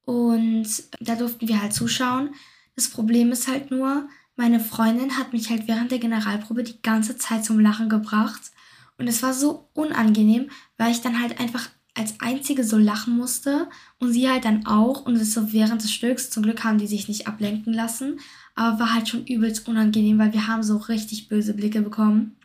Und 0.03 0.67
da 0.99 1.13
durften 1.15 1.47
wir 1.47 1.61
halt 1.61 1.73
zuschauen. 1.73 2.33
Das 2.75 2.89
Problem 2.89 3.31
ist 3.31 3.47
halt 3.47 3.69
nur, 3.69 4.09
meine 4.35 4.59
Freundin 4.59 5.15
hat 5.19 5.31
mich 5.31 5.51
halt 5.51 5.67
während 5.67 5.91
der 5.91 5.99
Generalprobe 5.99 6.63
die 6.63 6.81
ganze 6.81 7.17
Zeit 7.17 7.45
zum 7.45 7.59
Lachen 7.59 7.87
gebracht. 7.87 8.51
Und 8.97 9.07
es 9.07 9.21
war 9.23 9.33
so 9.33 9.69
unangenehm, 9.73 10.49
weil 10.77 10.91
ich 10.91 11.01
dann 11.01 11.21
halt 11.21 11.39
einfach 11.39 11.69
als 11.95 12.15
einzige 12.19 12.63
so 12.63 12.77
lachen 12.77 13.17
musste 13.17 13.69
und 13.99 14.11
sie 14.11 14.29
halt 14.29 14.45
dann 14.45 14.65
auch 14.65 15.05
und 15.05 15.15
es 15.15 15.33
so 15.33 15.53
während 15.53 15.81
des 15.81 15.91
Stücks. 15.91 16.29
Zum 16.29 16.43
Glück 16.43 16.63
haben 16.63 16.77
die 16.77 16.87
sich 16.87 17.07
nicht 17.07 17.27
ablenken 17.27 17.73
lassen, 17.73 18.19
aber 18.53 18.79
war 18.79 18.93
halt 18.93 19.07
schon 19.07 19.25
übelst 19.25 19.67
unangenehm, 19.67 20.19
weil 20.19 20.33
wir 20.33 20.47
haben 20.47 20.61
so 20.61 20.77
richtig 20.77 21.29
böse 21.29 21.53
Blicke 21.53 21.81
bekommen. 21.81 22.35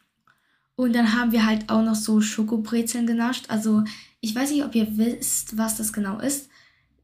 Und 0.77 0.95
dann 0.95 1.15
haben 1.15 1.33
wir 1.33 1.45
halt 1.45 1.69
auch 1.69 1.83
noch 1.83 1.97
so 1.97 2.21
Schokobrezeln 2.21 3.07
genascht. 3.07 3.47
Also 3.49 3.85
ich 4.21 4.35
weiß 4.35 4.53
nicht, 4.53 4.65
ob 4.65 4.75
ihr 4.75 4.97
wisst, 4.97 5.59
was 5.59 5.77
das 5.77 5.93
genau 5.93 6.19
ist. 6.21 6.49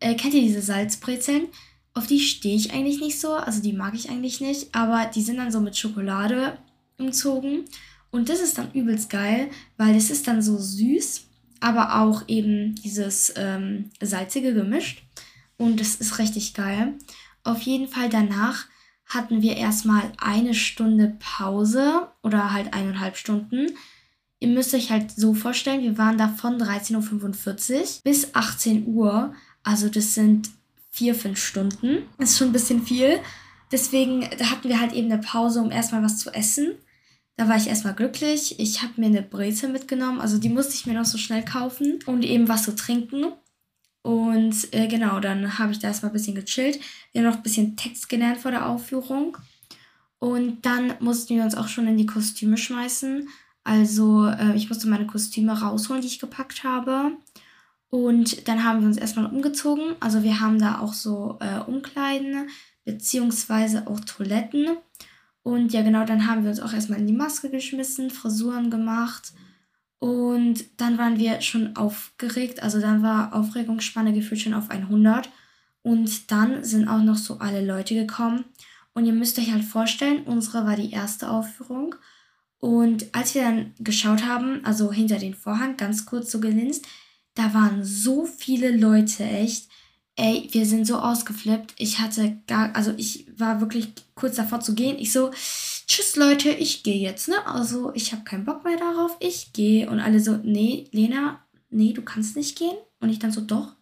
Äh, 0.00 0.14
kennt 0.14 0.34
ihr 0.34 0.40
diese 0.40 0.62
Salzbrezeln? 0.62 1.48
Auf 1.94 2.06
die 2.06 2.20
stehe 2.20 2.56
ich 2.56 2.72
eigentlich 2.72 3.00
nicht 3.00 3.20
so, 3.20 3.32
also 3.32 3.60
die 3.60 3.72
mag 3.72 3.94
ich 3.94 4.08
eigentlich 4.08 4.40
nicht, 4.40 4.74
aber 4.74 5.10
die 5.14 5.22
sind 5.22 5.38
dann 5.38 5.50
so 5.50 5.60
mit 5.60 5.76
Schokolade 5.76 6.58
umzogen. 6.98 7.64
Und 8.10 8.28
das 8.28 8.40
ist 8.40 8.58
dann 8.58 8.72
übelst 8.72 9.10
geil, 9.10 9.50
weil 9.76 9.94
es 9.96 10.10
ist 10.10 10.26
dann 10.26 10.42
so 10.42 10.58
süß, 10.58 11.26
aber 11.60 12.00
auch 12.00 12.24
eben 12.28 12.74
dieses 12.76 13.32
ähm, 13.36 13.90
salzige 14.00 14.54
gemischt. 14.54 15.02
Und 15.56 15.80
es 15.80 15.96
ist 15.96 16.18
richtig 16.18 16.54
geil. 16.54 16.94
Auf 17.44 17.62
jeden 17.62 17.88
Fall 17.88 18.08
danach 18.08 18.66
hatten 19.06 19.40
wir 19.40 19.56
erstmal 19.56 20.02
eine 20.18 20.54
Stunde 20.54 21.16
Pause 21.20 22.08
oder 22.22 22.52
halt 22.52 22.74
eineinhalb 22.74 23.16
Stunden. 23.16 23.68
Ihr 24.40 24.48
müsst 24.48 24.74
euch 24.74 24.90
halt 24.90 25.12
so 25.12 25.32
vorstellen, 25.32 25.82
wir 25.82 25.96
waren 25.96 26.18
da 26.18 26.28
von 26.28 26.60
13.45 26.60 27.72
Uhr 27.74 27.86
bis 28.04 28.34
18 28.34 28.86
Uhr. 28.86 29.34
Also 29.62 29.88
das 29.88 30.14
sind 30.14 30.50
vier, 30.90 31.14
fünf 31.14 31.38
Stunden. 31.38 32.02
Das 32.18 32.30
ist 32.30 32.38
schon 32.38 32.48
ein 32.48 32.52
bisschen 32.52 32.84
viel. 32.84 33.20
Deswegen 33.72 34.24
hatten 34.24 34.68
wir 34.68 34.80
halt 34.80 34.92
eben 34.92 35.10
eine 35.10 35.20
Pause, 35.20 35.60
um 35.60 35.70
erstmal 35.70 36.02
was 36.02 36.18
zu 36.18 36.30
essen. 36.30 36.74
Da 37.36 37.48
war 37.48 37.56
ich 37.56 37.66
erstmal 37.66 37.94
glücklich. 37.94 38.58
Ich 38.58 38.82
habe 38.82 38.94
mir 38.96 39.06
eine 39.06 39.22
Brezel 39.22 39.68
mitgenommen. 39.68 40.20
Also 40.20 40.38
die 40.38 40.48
musste 40.48 40.74
ich 40.74 40.86
mir 40.86 40.94
noch 40.94 41.04
so 41.04 41.18
schnell 41.18 41.44
kaufen 41.44 41.98
und 42.06 42.24
eben 42.24 42.48
was 42.48 42.62
zu 42.62 42.74
trinken. 42.74 43.26
Und 44.02 44.72
äh, 44.72 44.86
genau, 44.86 45.20
dann 45.20 45.58
habe 45.58 45.72
ich 45.72 45.80
da 45.80 45.88
erstmal 45.88 46.10
ein 46.10 46.14
bisschen 46.14 46.34
gechillt. 46.34 46.80
Wir 47.12 47.20
haben 47.20 47.28
noch 47.28 47.36
ein 47.36 47.42
bisschen 47.42 47.76
Text 47.76 48.08
gelernt 48.08 48.38
vor 48.38 48.52
der 48.52 48.68
Aufführung. 48.68 49.36
Und 50.18 50.64
dann 50.64 50.94
mussten 51.00 51.36
wir 51.36 51.44
uns 51.44 51.54
auch 51.54 51.68
schon 51.68 51.86
in 51.88 51.98
die 51.98 52.06
Kostüme 52.06 52.56
schmeißen. 52.56 53.28
Also 53.64 54.28
äh, 54.28 54.54
ich 54.54 54.68
musste 54.68 54.88
meine 54.88 55.06
Kostüme 55.06 55.60
rausholen, 55.60 56.00
die 56.00 56.08
ich 56.08 56.20
gepackt 56.20 56.64
habe. 56.64 57.12
Und 57.90 58.48
dann 58.48 58.64
haben 58.64 58.80
wir 58.80 58.86
uns 58.86 58.96
erstmal 58.96 59.26
umgezogen. 59.26 59.96
Also 60.00 60.22
wir 60.22 60.40
haben 60.40 60.58
da 60.58 60.78
auch 60.78 60.92
so 60.92 61.38
äh, 61.40 61.58
Umkleiden 61.60 62.48
beziehungsweise 62.84 63.86
auch 63.88 64.00
Toiletten. 64.00 64.76
Und 65.46 65.72
ja 65.72 65.82
genau, 65.82 66.04
dann 66.04 66.26
haben 66.26 66.42
wir 66.42 66.50
uns 66.50 66.58
auch 66.58 66.72
erstmal 66.72 66.98
in 66.98 67.06
die 67.06 67.12
Maske 67.12 67.50
geschmissen, 67.50 68.10
Frisuren 68.10 68.68
gemacht 68.68 69.32
und 70.00 70.64
dann 70.76 70.98
waren 70.98 71.20
wir 71.20 71.40
schon 71.40 71.76
aufgeregt, 71.76 72.64
also 72.64 72.80
dann 72.80 73.04
war 73.04 73.32
Aufregungsspanne 73.32 74.12
gefühlt 74.12 74.40
schon 74.40 74.54
auf 74.54 74.70
100. 74.70 75.30
Und 75.82 76.32
dann 76.32 76.64
sind 76.64 76.88
auch 76.88 77.00
noch 77.00 77.16
so 77.16 77.38
alle 77.38 77.64
Leute 77.64 77.94
gekommen. 77.94 78.44
Und 78.92 79.06
ihr 79.06 79.12
müsst 79.12 79.38
euch 79.38 79.52
halt 79.52 79.62
vorstellen, 79.62 80.24
unsere 80.24 80.66
war 80.66 80.74
die 80.74 80.90
erste 80.90 81.30
Aufführung. 81.30 81.94
Und 82.58 83.14
als 83.14 83.36
wir 83.36 83.42
dann 83.42 83.72
geschaut 83.78 84.24
haben, 84.24 84.64
also 84.64 84.92
hinter 84.92 85.18
den 85.18 85.34
Vorhang, 85.34 85.76
ganz 85.76 86.06
kurz 86.06 86.32
so 86.32 86.40
gelinst, 86.40 86.86
da 87.34 87.54
waren 87.54 87.84
so 87.84 88.26
viele 88.26 88.76
Leute, 88.76 89.22
echt. 89.22 89.68
Ey, 90.18 90.48
wir 90.52 90.64
sind 90.64 90.86
so 90.86 90.98
ausgeflippt. 90.98 91.74
Ich 91.76 91.98
hatte 91.98 92.38
gar, 92.46 92.74
also 92.74 92.92
ich 92.96 93.26
war 93.36 93.60
wirklich 93.60 93.92
kurz 94.14 94.36
davor 94.36 94.60
zu 94.60 94.74
gehen. 94.74 94.96
Ich 94.98 95.12
so, 95.12 95.30
tschüss 95.86 96.16
Leute, 96.16 96.50
ich 96.50 96.82
gehe 96.82 96.98
jetzt, 96.98 97.28
ne? 97.28 97.46
Also 97.46 97.92
ich 97.94 98.12
habe 98.12 98.24
keinen 98.24 98.46
Bock 98.46 98.64
mehr 98.64 98.78
darauf, 98.78 99.14
ich 99.20 99.52
gehe. 99.52 99.90
Und 99.90 100.00
alle 100.00 100.20
so, 100.20 100.38
nee, 100.42 100.88
Lena, 100.90 101.40
nee, 101.68 101.92
du 101.92 102.00
kannst 102.02 102.34
nicht 102.34 102.58
gehen. 102.58 102.76
Und 103.00 103.10
ich 103.10 103.18
dann 103.18 103.30
so, 103.30 103.42
doch. 103.42 103.74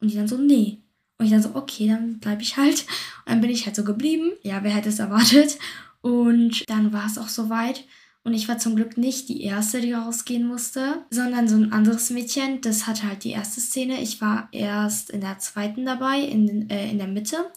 Und 0.00 0.10
die 0.10 0.16
dann 0.16 0.28
so, 0.28 0.38
nee. 0.38 0.78
Und 1.18 1.26
ich 1.26 1.32
dann 1.32 1.42
so, 1.42 1.54
okay, 1.54 1.88
dann 1.88 2.18
bleibe 2.20 2.40
ich 2.42 2.56
halt. 2.56 2.86
Und 3.26 3.32
dann 3.32 3.40
bin 3.42 3.50
ich 3.50 3.66
halt 3.66 3.76
so 3.76 3.84
geblieben. 3.84 4.32
Ja, 4.42 4.64
wer 4.64 4.72
hätte 4.72 4.88
es 4.88 4.98
erwartet? 4.98 5.58
Und 6.00 6.68
dann 6.70 6.92
war 6.94 7.06
es 7.06 7.18
auch 7.18 7.28
soweit. 7.28 7.84
Und 8.24 8.34
ich 8.34 8.48
war 8.48 8.58
zum 8.58 8.76
Glück 8.76 8.96
nicht 8.96 9.28
die 9.28 9.42
Erste, 9.42 9.80
die 9.80 9.92
rausgehen 9.92 10.46
musste, 10.46 11.04
sondern 11.10 11.48
so 11.48 11.56
ein 11.56 11.72
anderes 11.72 12.10
Mädchen, 12.10 12.60
das 12.60 12.86
hatte 12.86 13.08
halt 13.08 13.24
die 13.24 13.32
erste 13.32 13.60
Szene. 13.60 14.00
Ich 14.00 14.20
war 14.20 14.48
erst 14.52 15.10
in 15.10 15.20
der 15.20 15.38
zweiten 15.40 15.84
dabei, 15.84 16.20
in, 16.20 16.70
äh, 16.70 16.88
in 16.88 16.98
der 16.98 17.08
Mitte, 17.08 17.50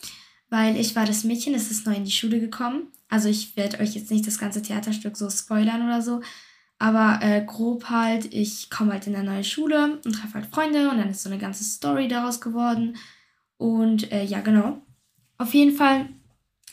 weil 0.50 0.76
ich 0.78 0.96
war 0.96 1.06
das 1.06 1.24
Mädchen, 1.24 1.54
das 1.54 1.70
ist 1.70 1.86
neu 1.86 1.94
in 1.94 2.06
die 2.06 2.12
Schule 2.12 2.40
gekommen. 2.40 2.88
Also 3.10 3.30
ich 3.30 3.56
werde 3.56 3.80
euch 3.80 3.94
jetzt 3.94 4.10
nicht 4.10 4.26
das 4.26 4.40
ganze 4.40 4.64
Theaterstück 4.64 5.16
so 5.16 5.30
spoilern 5.30 5.84
oder 5.84 6.02
so, 6.02 6.22
aber 6.80 7.20
äh, 7.22 7.46
grob 7.46 7.90
halt, 7.92 8.34
ich 8.34 8.72
komme 8.72 8.94
halt 8.94 9.06
in 9.06 9.16
eine 9.16 9.30
neue 9.30 9.44
Schule 9.44 10.00
und 10.04 10.14
treffe 10.14 10.34
halt 10.34 10.48
Freunde 10.48 10.90
und 10.90 10.98
dann 10.98 11.10
ist 11.10 11.22
so 11.22 11.30
eine 11.30 11.40
ganze 11.40 11.64
Story 11.64 12.08
daraus 12.08 12.42
geworden. 12.42 12.98
Und 13.58 14.12
äh, 14.12 14.24
ja, 14.24 14.42
genau. 14.42 14.82
Auf 15.38 15.54
jeden 15.54 15.76
Fall 15.76 16.10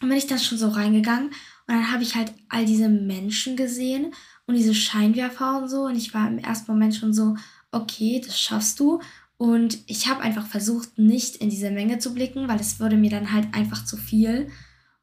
bin 0.01 0.13
ich 0.13 0.27
da 0.27 0.39
schon 0.39 0.59
so 0.59 0.69
reingegangen 0.69 1.31
und 1.67 1.75
dann 1.75 1.93
habe 1.93 2.03
ich 2.03 2.15
halt 2.15 2.33
all 2.49 2.65
diese 2.65 2.89
Menschen 2.89 3.57
gesehen 3.57 4.13
und 4.47 4.57
diese 4.57 4.75
Scheinwerfer 4.75 5.59
und 5.59 5.69
so. 5.69 5.83
Und 5.83 5.97
ich 5.97 6.13
war 6.13 6.29
im 6.29 6.39
ersten 6.39 6.73
Moment 6.73 6.95
schon 6.95 7.13
so, 7.13 7.37
okay, 7.71 8.21
das 8.25 8.41
schaffst 8.41 8.81
du. 8.81 9.01
Und 9.37 9.79
ich 9.87 10.09
habe 10.09 10.21
einfach 10.21 10.47
versucht, 10.47 10.99
nicht 10.99 11.37
in 11.37 11.51
diese 11.51 11.71
Menge 11.71 11.99
zu 11.99 12.15
blicken, 12.15 12.49
weil 12.49 12.61
es 12.61 12.81
würde 12.81 12.97
mir 12.97 13.11
dann 13.11 13.33
halt 13.33 13.55
einfach 13.55 13.85
zu 13.85 13.97
viel. 13.97 14.51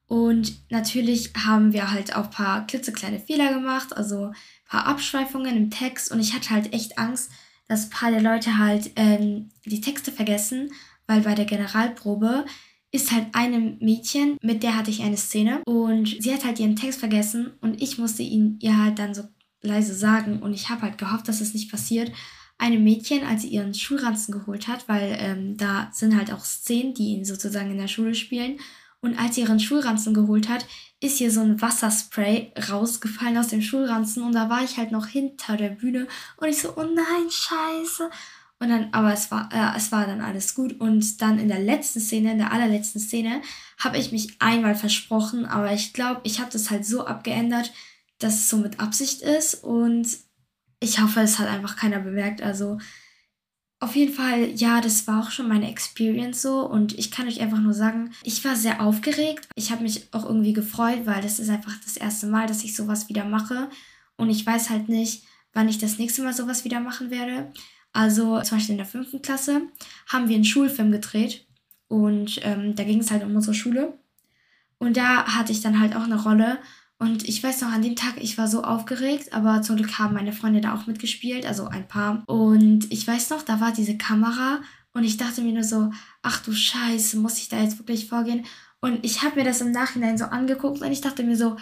Und 0.07 0.53
natürlich 0.71 1.33
haben 1.45 1.71
wir 1.71 1.91
halt 1.91 2.15
auch 2.15 2.25
ein 2.25 2.31
paar 2.31 2.67
klitzekleine 2.67 3.19
Fehler 3.19 3.53
gemacht, 3.53 3.95
also 3.95 4.25
ein 4.25 4.35
paar 4.65 4.87
Abschweifungen 4.87 5.55
im 5.55 5.69
Text. 5.69 6.11
Und 6.11 6.19
ich 6.19 6.33
hatte 6.33 6.49
halt 6.49 6.73
echt 6.73 6.97
Angst, 6.97 7.31
dass 7.67 7.85
ein 7.85 7.89
paar 7.91 8.11
der 8.11 8.21
Leute 8.21 8.57
halt 8.57 8.91
ähm, 8.95 9.49
die 9.65 9.81
Texte 9.81 10.11
vergessen, 10.11 10.71
weil 11.05 11.21
bei 11.21 11.35
der 11.35 11.45
Generalprobe 11.45 12.45
ist 12.91 13.11
halt 13.11 13.27
eine 13.33 13.59
Mädchen, 13.79 14.37
mit 14.41 14.63
der 14.63 14.75
hatte 14.75 14.89
ich 14.89 15.03
eine 15.03 15.17
Szene 15.17 15.61
und 15.65 16.07
sie 16.19 16.33
hat 16.33 16.43
halt 16.43 16.59
ihren 16.59 16.75
Text 16.75 16.99
vergessen 16.99 17.51
und 17.61 17.81
ich 17.81 17.97
musste 17.97 18.23
ihn 18.23 18.57
ihr 18.61 18.77
halt 18.77 18.97
dann 18.97 19.13
so 19.13 19.23
leise 19.61 19.93
sagen 19.93 20.39
und 20.41 20.53
ich 20.53 20.69
habe 20.69 20.81
halt 20.81 20.97
gehofft, 20.97 21.27
dass 21.27 21.41
es 21.41 21.53
nicht 21.53 21.69
passiert. 21.69 22.11
Eine 22.57 22.79
Mädchen, 22.79 23.23
als 23.23 23.43
sie 23.43 23.49
ihren 23.49 23.73
Schulranzen 23.73 24.33
geholt 24.33 24.67
hat, 24.67 24.89
weil 24.89 25.17
ähm, 25.19 25.55
da 25.55 25.89
sind 25.93 26.17
halt 26.17 26.33
auch 26.33 26.43
Szenen, 26.43 26.93
die 26.93 27.09
ihn 27.09 27.25
sozusagen 27.25 27.71
in 27.71 27.77
der 27.77 27.87
Schule 27.87 28.15
spielen. 28.15 28.59
Und 29.01 29.17
als 29.17 29.35
sie 29.35 29.41
ihren 29.41 29.61
Schulranzen 29.61 30.13
geholt 30.13 30.49
hat, 30.49 30.65
ist 30.99 31.21
ihr 31.21 31.31
so 31.31 31.39
ein 31.39 31.61
Wasserspray 31.61 32.51
rausgefallen 32.69 33.37
aus 33.37 33.47
dem 33.47 33.61
Schulranzen 33.61 34.23
und 34.23 34.33
da 34.33 34.49
war 34.49 34.63
ich 34.63 34.77
halt 34.77 34.91
noch 34.91 35.07
hinter 35.07 35.55
der 35.55 35.69
Bühne 35.69 36.07
und 36.35 36.49
ich 36.49 36.61
so, 36.61 36.75
oh 36.75 36.83
nein, 36.83 37.29
scheiße. 37.29 38.09
Und 38.59 38.69
dann, 38.69 38.89
aber 38.91 39.13
es 39.13 39.31
war, 39.31 39.49
äh, 39.53 39.77
es 39.77 39.91
war 39.91 40.05
dann 40.05 40.19
alles 40.19 40.53
gut. 40.53 40.79
Und 40.79 41.21
dann 41.21 41.39
in 41.39 41.47
der 41.47 41.59
letzten 41.59 42.01
Szene, 42.01 42.33
in 42.33 42.39
der 42.39 42.51
allerletzten 42.51 42.99
Szene, 42.99 43.41
habe 43.77 43.97
ich 43.97 44.11
mich 44.11 44.35
einmal 44.39 44.75
versprochen, 44.75 45.45
aber 45.45 45.71
ich 45.73 45.93
glaube, 45.93 46.21
ich 46.23 46.39
habe 46.39 46.51
das 46.51 46.69
halt 46.69 46.85
so 46.85 47.05
abgeändert, 47.05 47.71
dass 48.19 48.35
es 48.35 48.49
so 48.49 48.57
mit 48.57 48.81
Absicht 48.81 49.21
ist. 49.21 49.63
Und 49.63 50.07
ich 50.81 51.01
hoffe, 51.01 51.21
es 51.21 51.39
hat 51.39 51.47
einfach 51.47 51.77
keiner 51.77 51.99
bemerkt. 51.99 52.41
Also 52.41 52.77
auf 53.79 53.95
jeden 53.95 54.13
Fall, 54.13 54.49
ja, 54.55 54.81
das 54.81 55.07
war 55.07 55.21
auch 55.21 55.31
schon 55.31 55.47
meine 55.47 55.71
Experience 55.71 56.41
so. 56.41 56.65
Und 56.65 56.99
ich 56.99 57.11
kann 57.11 57.27
euch 57.27 57.39
einfach 57.39 57.59
nur 57.59 57.73
sagen, 57.73 58.11
ich 58.23 58.43
war 58.43 58.57
sehr 58.57 58.81
aufgeregt. 58.81 59.47
Ich 59.55 59.71
habe 59.71 59.83
mich 59.83 60.13
auch 60.13 60.25
irgendwie 60.25 60.53
gefreut, 60.53 61.05
weil 61.05 61.21
das 61.21 61.39
ist 61.39 61.49
einfach 61.49 61.73
das 61.85 61.95
erste 61.95 62.27
Mal, 62.27 62.45
dass 62.45 62.65
ich 62.65 62.75
sowas 62.75 63.07
wieder 63.07 63.23
mache. 63.23 63.69
Und 64.17 64.29
ich 64.29 64.45
weiß 64.45 64.69
halt 64.69 64.89
nicht, 64.89 65.23
wann 65.53 65.69
ich 65.69 65.77
das 65.77 65.97
nächste 65.97 66.23
Mal 66.23 66.33
sowas 66.33 66.65
wieder 66.65 66.81
machen 66.81 67.09
werde. 67.09 67.53
Also 67.91 68.41
zum 68.41 68.57
Beispiel 68.57 68.73
in 68.73 68.77
der 68.77 68.85
fünften 68.85 69.21
Klasse 69.21 69.63
haben 70.07 70.29
wir 70.29 70.35
einen 70.35 70.45
Schulfilm 70.45 70.91
gedreht 70.91 71.47
und 71.87 72.39
ähm, 72.43 72.75
da 72.75 72.83
ging 72.83 72.99
es 72.99 73.11
halt 73.11 73.23
um 73.23 73.35
unsere 73.35 73.55
Schule. 73.55 73.97
Und 74.77 74.95
da 74.95 75.25
hatte 75.25 75.51
ich 75.51 75.61
dann 75.61 75.79
halt 75.79 75.95
auch 75.95 76.03
eine 76.03 76.21
Rolle. 76.21 76.59
Und 76.99 77.27
ich 77.27 77.41
weiß 77.41 77.61
noch, 77.61 77.71
an 77.71 77.81
dem 77.81 77.95
Tag, 77.95 78.15
ich 78.21 78.37
war 78.37 78.47
so 78.47 78.63
aufgeregt, 78.63 79.33
aber 79.33 79.61
zum 79.61 79.77
Glück 79.77 79.99
haben 79.99 80.13
meine 80.13 80.33
Freunde 80.33 80.61
da 80.61 80.75
auch 80.75 80.85
mitgespielt, 80.85 81.45
also 81.45 81.67
ein 81.67 81.87
paar. 81.87 82.23
Und 82.27 82.91
ich 82.91 83.07
weiß 83.07 83.29
noch, 83.29 83.41
da 83.41 83.61
war 83.61 83.71
diese 83.71 83.97
Kamera 83.97 84.61
und 84.93 85.03
ich 85.03 85.17
dachte 85.17 85.41
mir 85.41 85.53
nur 85.53 85.63
so, 85.63 85.91
ach 86.21 86.43
du 86.43 86.51
Scheiße, 86.51 87.17
muss 87.17 87.37
ich 87.37 87.47
da 87.47 87.61
jetzt 87.61 87.79
wirklich 87.79 88.07
vorgehen? 88.07 88.45
Und 88.81 89.03
ich 89.05 89.23
habe 89.23 89.37
mir 89.37 89.45
das 89.45 89.61
im 89.61 89.71
Nachhinein 89.71 90.17
so 90.17 90.25
angeguckt 90.25 90.81
und 90.81 90.91
ich 90.91 91.01
dachte 91.01 91.23
mir 91.23 91.37
so, 91.37 91.57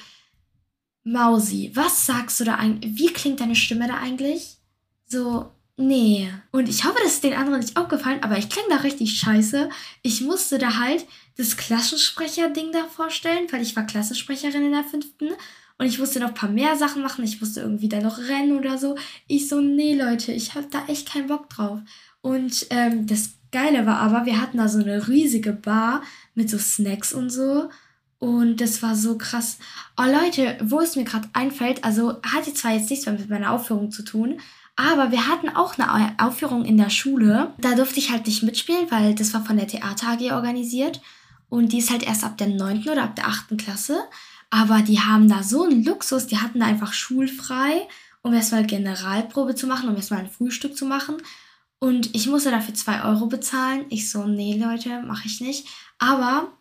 Mausi, 1.04 1.72
was 1.74 2.06
sagst 2.06 2.40
du 2.40 2.44
da 2.44 2.56
eigentlich? 2.56 2.98
Wie 2.98 3.14
klingt 3.14 3.40
deine 3.40 3.56
Stimme 3.56 3.88
da 3.88 3.98
eigentlich? 3.98 4.58
So, 5.06 5.52
Nee. 5.80 6.28
Und 6.52 6.68
ich 6.68 6.86
hoffe, 6.86 6.98
das 7.04 7.14
ist 7.14 7.24
den 7.24 7.36
anderen 7.36 7.60
nicht 7.60 7.78
aufgefallen, 7.78 8.24
aber 8.24 8.38
ich 8.38 8.50
klinge 8.50 8.70
da 8.70 8.78
richtig 8.78 9.20
scheiße. 9.20 9.70
Ich 10.02 10.22
musste 10.22 10.58
da 10.58 10.80
halt 10.80 11.06
das 11.38 11.56
Klassensprecher-Ding 11.56 12.72
da 12.72 12.86
vorstellen, 12.86 13.48
weil 13.52 13.62
ich 13.62 13.76
war 13.76 13.86
Klassensprecherin 13.86 14.66
in 14.66 14.72
der 14.72 14.84
fünften. 14.84 15.30
Und 15.78 15.86
ich 15.86 16.00
musste 16.00 16.20
noch 16.20 16.30
ein 16.30 16.34
paar 16.34 16.50
mehr 16.50 16.76
Sachen 16.76 17.04
machen. 17.04 17.24
Ich 17.24 17.40
musste 17.40 17.62
irgendwie 17.62 17.90
da 17.90 18.00
noch 18.00 18.18
rennen 18.18 18.58
oder 18.58 18.80
so. 18.80 18.98
Ich 19.28 19.48
so, 19.48 19.62
nee, 19.62 19.94
Leute, 19.94 20.32
ich 20.32 20.56
hab 20.56 20.72
da 20.72 20.84
echt 20.88 21.12
keinen 21.12 21.28
Bock 21.28 21.48
drauf. 21.52 21.80
Und 22.22 22.66
ähm, 22.72 23.06
das 23.06 23.34
Geile 23.52 23.86
war 23.86 24.00
aber, 24.00 24.26
wir 24.26 24.42
hatten 24.42 24.58
da 24.58 24.68
so 24.68 24.80
eine 24.80 25.08
riesige 25.08 25.54
Bar 25.54 26.02
mit 26.34 26.50
so 26.50 26.58
Snacks 26.58 27.14
und 27.14 27.30
so. 27.30 27.70
Und 28.18 28.62
das 28.62 28.82
war 28.82 28.96
so 28.96 29.16
krass. 29.20 29.60
Oh 29.96 30.06
Leute, 30.06 30.58
wo 30.64 30.80
es 30.80 30.96
mir 30.96 31.04
gerade 31.04 31.30
einfällt, 31.34 31.84
also 31.84 32.20
hatte 32.24 32.52
zwar 32.56 32.74
jetzt 32.74 32.90
nichts 32.90 33.06
mehr 33.06 33.14
mit 33.14 33.30
meiner 33.30 33.52
Aufführung 33.52 33.92
zu 33.92 34.04
tun, 34.04 34.40
aber 34.78 35.12
wir 35.12 35.28
hatten 35.28 35.50
auch 35.50 35.78
eine 35.78 36.16
Aufführung 36.20 36.64
in 36.64 36.78
der 36.78 36.92
Schule. 36.92 37.52
Da 37.58 37.74
durfte 37.74 38.00
ich 38.00 38.12
halt 38.12 38.28
nicht 38.28 38.44
mitspielen, 38.44 38.90
weil 38.90 39.16
das 39.16 39.34
war 39.34 39.44
von 39.44 39.58
der 39.58 39.68
Theater 39.68 40.10
AG 40.10 40.32
organisiert. 40.32 41.02
Und 41.50 41.74
die 41.74 41.80
ist 41.80 41.90
halt 41.90 42.04
erst 42.04 42.24
ab 42.24 42.38
der 42.38 42.48
9. 42.48 42.88
oder 42.90 43.04
ab 43.04 43.16
der 43.16 43.28
8. 43.28 43.58
Klasse. 43.58 44.00
Aber 44.50 44.82
die 44.82 45.00
haben 45.00 45.28
da 45.28 45.44
so 45.44 45.64
einen 45.64 45.84
Luxus, 45.84 46.28
die 46.28 46.38
hatten 46.38 46.60
da 46.60 46.68
einfach 46.68 46.94
schulfrei, 46.94 47.88
um 48.22 48.34
erstmal 48.34 48.66
Generalprobe 48.66 49.56
zu 49.56 49.66
machen, 49.66 49.90
um 49.90 49.96
erstmal 49.96 50.22
ein 50.22 50.30
Frühstück 50.30 50.78
zu 50.78 50.86
machen. 50.86 51.18
Und 51.80 52.16
ich 52.16 52.28
musste 52.28 52.52
dafür 52.52 52.74
2 52.74 53.04
Euro 53.04 53.26
bezahlen. 53.28 53.86
Ich 53.90 54.12
so, 54.12 54.26
nee, 54.26 54.58
Leute, 54.58 55.02
mache 55.02 55.28
ich 55.28 55.42
nicht. 55.42 55.68
Aber 55.98 56.52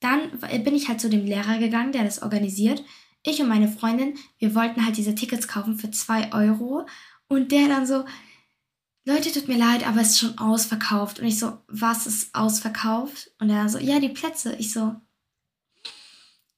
dann 0.00 0.20
bin 0.64 0.74
ich 0.74 0.88
halt 0.88 1.00
zu 1.00 1.10
dem 1.10 1.26
Lehrer 1.26 1.58
gegangen, 1.58 1.92
der 1.92 2.04
das 2.04 2.22
organisiert. 2.22 2.82
Ich 3.24 3.42
und 3.42 3.48
meine 3.48 3.68
Freundin, 3.68 4.14
wir 4.38 4.54
wollten 4.54 4.86
halt 4.86 4.96
diese 4.96 5.14
Tickets 5.14 5.48
kaufen 5.48 5.78
für 5.78 5.90
2 5.90 6.32
Euro. 6.32 6.86
Und 7.28 7.52
der 7.52 7.68
dann 7.68 7.86
so, 7.86 8.04
Leute, 9.04 9.32
tut 9.32 9.48
mir 9.48 9.58
leid, 9.58 9.86
aber 9.86 10.00
es 10.00 10.10
ist 10.10 10.18
schon 10.18 10.38
ausverkauft. 10.38 11.20
Und 11.20 11.26
ich 11.26 11.38
so, 11.38 11.58
was 11.68 12.06
ist 12.06 12.34
ausverkauft? 12.34 13.30
Und 13.38 13.50
er 13.50 13.68
so, 13.68 13.78
ja, 13.78 14.00
die 14.00 14.10
Plätze. 14.10 14.54
Ich 14.56 14.72
so, 14.72 14.96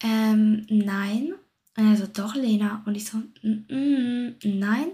ähm, 0.03 0.67
nein. 0.69 1.35
Und 1.77 1.91
er 1.91 1.97
so, 1.97 2.07
doch, 2.07 2.35
Lena. 2.35 2.83
Und 2.87 2.97
ich 2.97 3.05
so, 3.05 3.23
nein. 3.43 4.93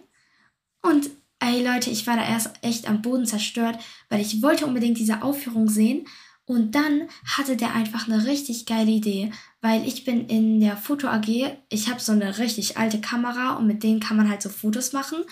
Und 0.83 1.11
ey, 1.41 1.65
Leute, 1.67 1.91
ich 1.91 2.07
war 2.07 2.17
da 2.17 2.27
erst 2.27 2.51
echt 2.63 2.89
am 2.89 3.03
Boden 3.03 3.27
zerstört, 3.27 3.79
weil 4.09 4.21
ich 4.21 4.43
wollte 4.43 4.67
unbedingt 4.67 4.99
diese 4.99 5.23
Aufführung 5.23 5.69
sehen. 5.69 6.07
Und 6.45 6.75
dann 6.77 7.09
hatte 7.25 7.57
der 7.57 7.75
einfach 7.75 8.07
eine 8.07 8.25
richtig 8.25 8.67
geile 8.67 8.91
Idee, 8.91 9.33
weil 9.61 9.87
ich 9.87 10.05
bin 10.05 10.29
in 10.29 10.61
der 10.61 10.77
Foto 10.77 11.09
AG, 11.09 11.57
ich 11.71 11.89
habe 11.91 12.01
so 12.01 12.13
eine 12.13 12.39
richtig 12.39 12.79
alte 12.79 13.01
Kamera 13.01 13.57
und 13.57 13.67
mit 13.67 13.83
denen 13.83 13.99
kann 13.99 14.17
man 14.17 14.31
halt 14.31 14.43
so 14.43 14.49
Fotos 14.49 14.93
machen. 14.93 15.25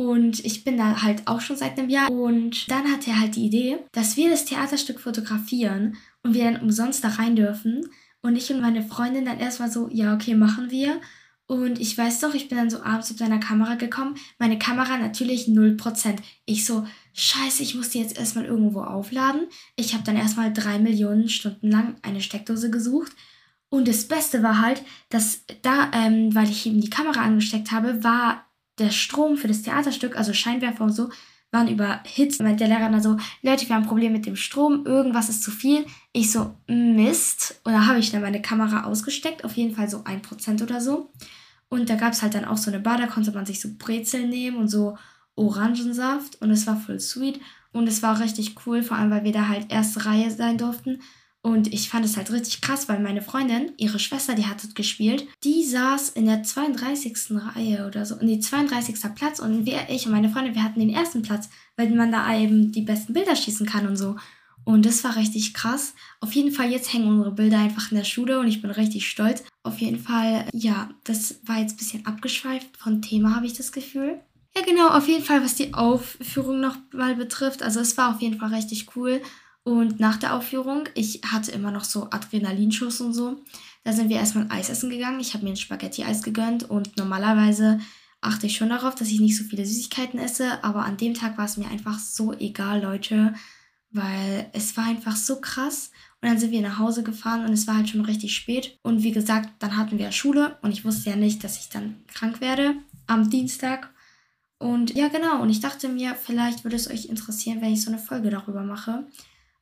Und 0.00 0.42
ich 0.46 0.64
bin 0.64 0.78
da 0.78 1.02
halt 1.02 1.26
auch 1.26 1.42
schon 1.42 1.58
seit 1.58 1.78
einem 1.78 1.90
Jahr. 1.90 2.10
Und 2.10 2.70
dann 2.70 2.90
hat 2.90 3.06
er 3.06 3.20
halt 3.20 3.36
die 3.36 3.44
Idee, 3.44 3.80
dass 3.92 4.16
wir 4.16 4.30
das 4.30 4.46
Theaterstück 4.46 4.98
fotografieren 4.98 5.98
und 6.22 6.32
wir 6.32 6.44
dann 6.44 6.62
umsonst 6.62 7.04
da 7.04 7.08
rein 7.08 7.36
dürfen. 7.36 7.86
Und 8.22 8.34
ich 8.34 8.50
und 8.50 8.62
meine 8.62 8.82
Freundin 8.82 9.26
dann 9.26 9.38
erstmal 9.38 9.70
so, 9.70 9.90
ja, 9.92 10.14
okay, 10.14 10.34
machen 10.34 10.70
wir. 10.70 11.02
Und 11.46 11.78
ich 11.78 11.98
weiß 11.98 12.20
doch, 12.20 12.32
ich 12.32 12.48
bin 12.48 12.56
dann 12.56 12.70
so 12.70 12.80
abends 12.82 13.10
mit 13.10 13.18
seiner 13.18 13.40
Kamera 13.40 13.74
gekommen. 13.74 14.14
Meine 14.38 14.58
Kamera 14.58 14.96
natürlich 14.96 15.48
0%. 15.48 16.16
Ich 16.46 16.64
so, 16.64 16.86
scheiße, 17.12 17.62
ich 17.62 17.74
muss 17.74 17.90
die 17.90 18.00
jetzt 18.00 18.16
erstmal 18.16 18.46
irgendwo 18.46 18.80
aufladen. 18.80 19.48
Ich 19.76 19.92
habe 19.92 20.04
dann 20.04 20.16
erstmal 20.16 20.50
drei 20.50 20.78
Millionen 20.78 21.28
Stunden 21.28 21.70
lang 21.70 21.96
eine 22.00 22.22
Steckdose 22.22 22.70
gesucht. 22.70 23.12
Und 23.68 23.86
das 23.86 24.08
Beste 24.08 24.42
war 24.42 24.62
halt, 24.62 24.82
dass 25.10 25.44
da, 25.60 25.90
ähm, 25.92 26.34
weil 26.34 26.48
ich 26.48 26.64
eben 26.64 26.80
die 26.80 26.88
Kamera 26.88 27.20
angesteckt 27.20 27.70
habe, 27.70 28.02
war 28.02 28.46
der 28.80 28.90
Strom 28.90 29.36
für 29.36 29.48
das 29.48 29.62
Theaterstück, 29.62 30.16
also 30.16 30.32
Scheinwerfer 30.32 30.84
und 30.84 30.92
so, 30.92 31.10
waren 31.50 31.68
überhitzt. 31.68 32.42
Meint 32.42 32.60
der 32.60 32.68
Lehrer 32.68 32.90
dann 32.90 33.02
so, 33.02 33.16
Leute, 33.42 33.68
wir 33.68 33.74
haben 33.74 33.82
ein 33.82 33.88
Problem 33.88 34.12
mit 34.12 34.26
dem 34.26 34.36
Strom, 34.36 34.86
irgendwas 34.86 35.28
ist 35.28 35.42
zu 35.42 35.50
viel. 35.50 35.84
Ich 36.12 36.30
so, 36.30 36.54
Mist. 36.66 37.60
Und 37.64 37.72
da 37.72 37.86
habe 37.86 37.98
ich 37.98 38.10
dann 38.10 38.22
meine 38.22 38.42
Kamera 38.42 38.84
ausgesteckt, 38.84 39.44
auf 39.44 39.56
jeden 39.56 39.74
Fall 39.74 39.88
so 39.88 40.02
ein 40.04 40.22
Prozent 40.22 40.62
oder 40.62 40.80
so. 40.80 41.10
Und 41.68 41.88
da 41.88 41.94
gab 41.94 42.12
es 42.12 42.22
halt 42.22 42.34
dann 42.34 42.44
auch 42.44 42.56
so 42.56 42.70
eine 42.70 42.80
Bar, 42.80 42.98
da 42.98 43.06
konnte 43.06 43.32
man 43.32 43.46
sich 43.46 43.60
so 43.60 43.68
Brezeln 43.78 44.28
nehmen 44.28 44.56
und 44.56 44.68
so 44.68 44.96
Orangensaft. 45.36 46.40
Und 46.40 46.50
es 46.50 46.66
war 46.66 46.76
voll 46.76 47.00
sweet. 47.00 47.40
Und 47.72 47.88
es 47.88 48.02
war 48.02 48.18
richtig 48.18 48.54
cool, 48.66 48.82
vor 48.82 48.96
allem 48.96 49.10
weil 49.10 49.24
wir 49.24 49.32
da 49.32 49.48
halt 49.48 49.70
erste 49.70 50.04
Reihe 50.04 50.30
sein 50.30 50.58
durften. 50.58 51.00
Und 51.42 51.72
ich 51.72 51.88
fand 51.88 52.04
es 52.04 52.18
halt 52.18 52.30
richtig 52.30 52.60
krass, 52.60 52.88
weil 52.88 53.00
meine 53.00 53.22
Freundin, 53.22 53.72
ihre 53.78 53.98
Schwester, 53.98 54.34
die 54.34 54.46
hat 54.46 54.62
dort 54.62 54.74
gespielt, 54.74 55.26
die 55.42 55.64
saß 55.64 56.10
in 56.10 56.26
der 56.26 56.42
32. 56.42 57.30
Reihe 57.30 57.86
oder 57.86 58.04
so, 58.04 58.16
in 58.16 58.28
die 58.28 58.40
32. 58.40 58.96
Platz 59.14 59.38
und 59.40 59.64
wir, 59.64 59.88
ich 59.88 60.04
und 60.04 60.12
meine 60.12 60.28
Freundin, 60.28 60.54
wir 60.54 60.62
hatten 60.62 60.80
den 60.80 60.90
ersten 60.90 61.22
Platz, 61.22 61.48
weil 61.76 61.88
man 61.90 62.12
da 62.12 62.36
eben 62.36 62.72
die 62.72 62.82
besten 62.82 63.14
Bilder 63.14 63.34
schießen 63.34 63.66
kann 63.66 63.86
und 63.86 63.96
so. 63.96 64.16
Und 64.64 64.84
das 64.84 65.02
war 65.02 65.16
richtig 65.16 65.54
krass. 65.54 65.94
Auf 66.20 66.34
jeden 66.34 66.52
Fall, 66.52 66.70
jetzt 66.70 66.92
hängen 66.92 67.08
unsere 67.08 67.32
Bilder 67.32 67.58
einfach 67.58 67.90
in 67.90 67.96
der 67.96 68.04
Schule 68.04 68.38
und 68.38 68.46
ich 68.46 68.60
bin 68.60 68.70
richtig 68.70 69.08
stolz. 69.08 69.42
Auf 69.62 69.78
jeden 69.78 69.98
Fall, 69.98 70.44
ja, 70.52 70.90
das 71.04 71.40
war 71.44 71.58
jetzt 71.58 71.72
ein 71.72 71.78
bisschen 71.78 72.06
abgeschweift 72.06 72.76
von 72.76 73.00
Thema, 73.00 73.34
habe 73.34 73.46
ich 73.46 73.54
das 73.54 73.72
Gefühl. 73.72 74.20
Ja, 74.54 74.62
genau, 74.62 74.88
auf 74.88 75.08
jeden 75.08 75.24
Fall, 75.24 75.42
was 75.42 75.54
die 75.54 75.74
Aufführung 75.74 76.60
noch 76.60 76.76
mal 76.92 77.14
betrifft. 77.14 77.62
Also 77.62 77.80
es 77.80 77.96
war 77.96 78.14
auf 78.14 78.20
jeden 78.20 78.38
Fall 78.38 78.52
richtig 78.52 78.94
cool. 78.96 79.22
Und 79.62 80.00
nach 80.00 80.16
der 80.16 80.34
Aufführung, 80.34 80.84
ich 80.94 81.20
hatte 81.26 81.52
immer 81.52 81.70
noch 81.70 81.84
so 81.84 82.08
Adrenalinschuss 82.10 83.00
und 83.00 83.12
so. 83.12 83.42
Da 83.84 83.92
sind 83.92 84.08
wir 84.08 84.16
erstmal 84.16 84.46
Eis 84.50 84.70
essen 84.70 84.90
gegangen. 84.90 85.20
Ich 85.20 85.34
habe 85.34 85.44
mir 85.44 85.50
ein 85.50 85.56
Spaghetti-Eis 85.56 86.22
gegönnt 86.22 86.68
und 86.68 86.96
normalerweise 86.96 87.80
achte 88.20 88.46
ich 88.46 88.56
schon 88.56 88.68
darauf, 88.68 88.94
dass 88.94 89.08
ich 89.08 89.20
nicht 89.20 89.36
so 89.36 89.44
viele 89.44 89.64
Süßigkeiten 89.64 90.18
esse. 90.18 90.62
Aber 90.64 90.84
an 90.84 90.96
dem 90.96 91.14
Tag 91.14 91.38
war 91.38 91.44
es 91.44 91.56
mir 91.56 91.68
einfach 91.68 91.98
so 91.98 92.32
egal, 92.32 92.82
Leute, 92.82 93.34
weil 93.90 94.50
es 94.52 94.76
war 94.76 94.84
einfach 94.84 95.16
so 95.16 95.40
krass. 95.40 95.90
Und 96.20 96.28
dann 96.28 96.38
sind 96.38 96.50
wir 96.50 96.60
nach 96.60 96.78
Hause 96.78 97.02
gefahren 97.02 97.44
und 97.46 97.52
es 97.52 97.66
war 97.66 97.76
halt 97.76 97.88
schon 97.88 98.02
richtig 98.02 98.36
spät. 98.36 98.78
Und 98.82 99.02
wie 99.02 99.12
gesagt, 99.12 99.50
dann 99.58 99.76
hatten 99.76 99.98
wir 99.98 100.12
Schule 100.12 100.58
und 100.62 100.70
ich 100.70 100.84
wusste 100.84 101.10
ja 101.10 101.16
nicht, 101.16 101.42
dass 101.42 101.58
ich 101.58 101.70
dann 101.70 101.96
krank 102.06 102.40
werde 102.40 102.74
am 103.06 103.30
Dienstag. 103.30 103.90
Und 104.58 104.94
ja, 104.94 105.08
genau. 105.08 105.40
Und 105.40 105.48
ich 105.48 105.60
dachte 105.60 105.88
mir, 105.88 106.14
vielleicht 106.14 106.64
würde 106.64 106.76
es 106.76 106.90
euch 106.90 107.06
interessieren, 107.06 107.62
wenn 107.62 107.72
ich 107.72 107.82
so 107.82 107.90
eine 107.90 107.98
Folge 107.98 108.28
darüber 108.28 108.62
mache. 108.62 109.06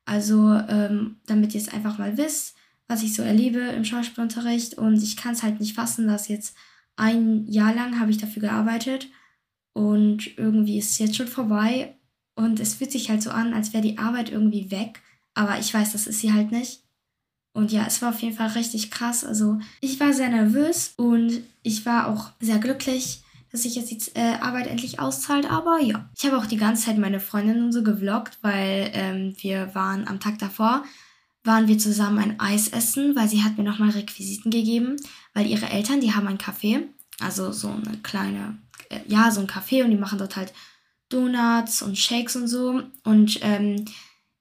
Also, 0.09 0.55
ähm, 0.69 1.17
damit 1.27 1.55
ihr 1.55 1.61
es 1.61 1.69
einfach 1.69 1.99
mal 1.99 2.17
wisst, 2.17 2.57
was 2.87 3.03
ich 3.03 3.15
so 3.15 3.23
erlebe 3.23 3.59
im 3.59 3.85
Schauspielunterricht. 3.85 4.75
Und 4.79 5.03
ich 5.03 5.19
kann 5.19 5.35
es 5.35 5.43
halt 5.43 5.61
nicht 5.61 5.75
fassen, 5.75 6.09
dass 6.09 6.29
jetzt 6.29 6.57
ein 6.97 7.47
Jahr 7.47 7.75
lang 7.75 8.01
habe 8.01 8.11
ich 8.11 8.17
dafür 8.17 8.41
gearbeitet 8.41 9.09
und 9.75 10.39
irgendwie 10.39 10.79
ist 10.79 10.93
es 10.93 10.99
jetzt 10.99 11.17
schon 11.17 11.29
vorbei. 11.29 11.95
Und 12.35 12.59
es 12.59 12.75
fühlt 12.75 12.91
sich 12.91 13.11
halt 13.11 13.23
so 13.23 13.31
an, 13.31 13.53
als 13.53 13.75
wäre 13.75 13.83
die 13.83 13.99
Arbeit 13.99 14.31
irgendwie 14.31 14.71
weg. 14.71 15.03
Aber 15.35 15.59
ich 15.59 15.75
weiß, 15.75 15.93
das 15.93 16.07
ist 16.07 16.21
sie 16.21 16.33
halt 16.33 16.53
nicht. 16.53 16.85
Und 17.53 17.71
ja, 17.71 17.85
es 17.87 18.01
war 18.01 18.09
auf 18.09 18.21
jeden 18.21 18.35
Fall 18.35 18.49
richtig 18.49 18.91
krass. 18.91 19.25
Also 19.25 19.59
ich 19.83 20.01
war 20.01 20.15
sehr 20.15 20.31
nervös 20.31 20.95
und 20.97 21.43
ich 21.63 21.85
war 21.85 22.07
auch 22.07 22.31
sehr 22.41 22.59
glücklich, 22.59 23.23
dass 23.51 23.63
sich 23.63 23.77
jetzt 23.77 23.91
die 23.91 24.19
äh, 24.19 24.35
Arbeit 24.41 24.67
endlich 24.67 25.01
auszahlt. 25.01 25.51
Aber 25.51 25.81
ja, 25.81 26.09
ich 26.17 26.25
habe 26.27 26.39
auch 26.39 26.47
die 26.47 26.57
ganze 26.57 26.87
Zeit 26.87 26.99
meine 26.99 27.21
Freundin 27.21 27.63
und 27.63 27.73
so 27.73 27.83
gevloggt, 27.83 28.39
weil 28.43 28.91
ähm, 28.95 29.35
wir 29.41 29.75
waren 29.75 30.07
am 30.07 30.21
Tag 30.21 30.39
davor, 30.39 30.85
waren 31.45 31.69
wir 31.69 31.79
zusammen 31.79 32.19
ein 32.19 32.41
Eis 32.41 32.69
essen, 32.69 33.17
weil 33.17 33.29
sie 33.29 33.43
hat 33.43 33.57
mir 33.57 33.65
nochmal 33.65 33.91
Requisiten 33.91 34.51
gegeben, 34.51 34.97
weil 35.35 35.47
ihre 35.47 35.71
Eltern, 35.71 36.01
die 36.01 36.15
haben 36.15 36.27
ein 36.27 36.39
Café, 36.39 36.83
also 37.21 37.53
so 37.53 37.69
eine 37.69 37.99
kleine, 38.03 38.59
äh, 38.91 39.01
ja, 39.07 39.31
so 39.31 39.41
ein 39.41 39.47
Café 39.47 39.83
und 39.83 39.91
die 39.91 39.97
machen 39.97 40.19
dort 40.19 40.37
halt 40.37 40.53
Donuts 41.09 41.83
und 41.83 41.97
Shakes 41.97 42.37
und 42.37 42.49
so. 42.49 42.83
Und 43.05 43.39
ähm, 43.43 43.85